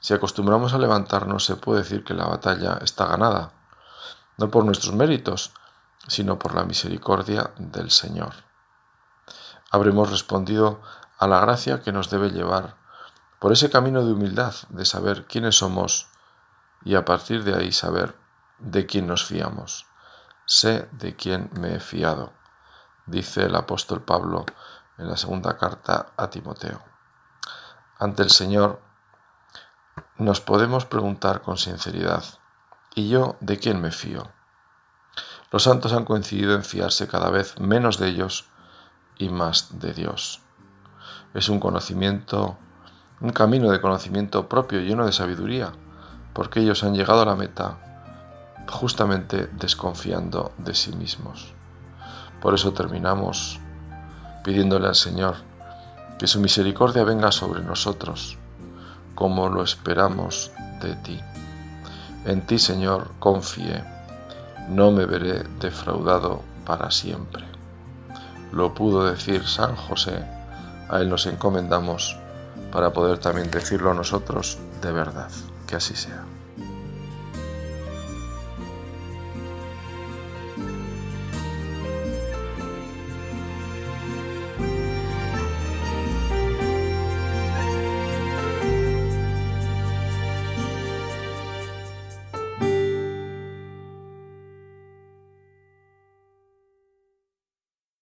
si 0.00 0.14
acostumbramos 0.14 0.72
a 0.72 0.78
levantarnos, 0.78 1.44
se 1.44 1.56
puede 1.56 1.80
decir 1.80 2.02
que 2.02 2.14
la 2.14 2.24
batalla 2.24 2.78
está 2.80 3.04
ganada 3.04 3.52
no 4.38 4.50
por 4.50 4.64
nuestros 4.64 4.94
méritos, 4.94 5.52
sino 6.06 6.38
por 6.38 6.54
la 6.54 6.64
misericordia 6.64 7.50
del 7.58 7.90
Señor. 7.90 8.32
Habremos 9.70 10.10
respondido 10.10 10.80
a 11.18 11.26
la 11.26 11.40
gracia 11.40 11.82
que 11.82 11.92
nos 11.92 12.08
debe 12.08 12.30
llevar 12.30 12.76
por 13.38 13.52
ese 13.52 13.68
camino 13.68 14.02
de 14.02 14.14
humildad, 14.14 14.54
de 14.70 14.86
saber 14.86 15.26
quiénes 15.26 15.58
somos 15.58 16.08
y 16.86 16.94
a 16.94 17.04
partir 17.04 17.44
de 17.44 17.54
ahí 17.54 17.70
saber 17.70 18.16
de 18.58 18.86
quién 18.86 19.06
nos 19.06 19.26
fiamos. 19.26 19.84
Sé 20.46 20.88
de 20.92 21.16
quién 21.16 21.50
me 21.52 21.74
he 21.74 21.80
fiado, 21.80 22.32
dice 23.08 23.44
el 23.44 23.56
apóstol 23.56 24.02
Pablo 24.02 24.44
en 24.98 25.08
la 25.08 25.16
segunda 25.16 25.56
carta 25.56 26.12
a 26.16 26.30
Timoteo. 26.30 26.80
Ante 27.98 28.22
el 28.22 28.30
Señor 28.30 28.80
nos 30.16 30.40
podemos 30.40 30.86
preguntar 30.86 31.42
con 31.42 31.58
sinceridad, 31.58 32.24
¿Y 32.98 33.08
yo 33.08 33.36
de 33.40 33.58
quién 33.58 33.80
me 33.80 33.92
fío? 33.92 34.24
Los 35.52 35.62
santos 35.62 35.92
han 35.92 36.04
coincidido 36.04 36.54
en 36.54 36.64
fiarse 36.64 37.06
cada 37.06 37.30
vez 37.30 37.58
menos 37.60 37.98
de 37.98 38.08
ellos 38.08 38.46
y 39.18 39.28
más 39.28 39.78
de 39.78 39.92
Dios. 39.92 40.40
Es 41.32 41.48
un 41.48 41.60
conocimiento, 41.60 42.58
un 43.20 43.30
camino 43.30 43.70
de 43.70 43.80
conocimiento 43.80 44.48
propio 44.48 44.80
lleno 44.80 45.06
de 45.06 45.12
sabiduría, 45.12 45.72
porque 46.32 46.58
ellos 46.58 46.82
han 46.82 46.94
llegado 46.94 47.22
a 47.22 47.26
la 47.26 47.36
meta 47.36 47.78
justamente 48.68 49.46
desconfiando 49.52 50.52
de 50.58 50.74
sí 50.74 50.90
mismos. 50.96 51.54
Por 52.40 52.54
eso 52.54 52.72
terminamos 52.72 53.60
pidiéndole 54.44 54.88
al 54.88 54.94
Señor 54.94 55.36
que 56.18 56.26
su 56.26 56.40
misericordia 56.40 57.04
venga 57.04 57.32
sobre 57.32 57.62
nosotros, 57.62 58.38
como 59.14 59.48
lo 59.48 59.62
esperamos 59.62 60.50
de 60.80 60.94
ti. 60.96 61.20
En 62.24 62.46
ti, 62.46 62.58
Señor, 62.58 63.12
confié, 63.18 63.84
no 64.68 64.90
me 64.90 65.06
veré 65.06 65.44
defraudado 65.60 66.42
para 66.64 66.90
siempre. 66.90 67.44
Lo 68.52 68.74
pudo 68.74 69.04
decir 69.04 69.46
San 69.46 69.76
José, 69.76 70.24
a 70.88 70.98
él 70.98 71.08
nos 71.08 71.26
encomendamos 71.26 72.16
para 72.72 72.92
poder 72.92 73.18
también 73.18 73.50
decirlo 73.50 73.94
nosotros 73.94 74.58
de 74.82 74.92
verdad. 74.92 75.30
Que 75.66 75.76
así 75.76 75.94
sea. 75.94 76.24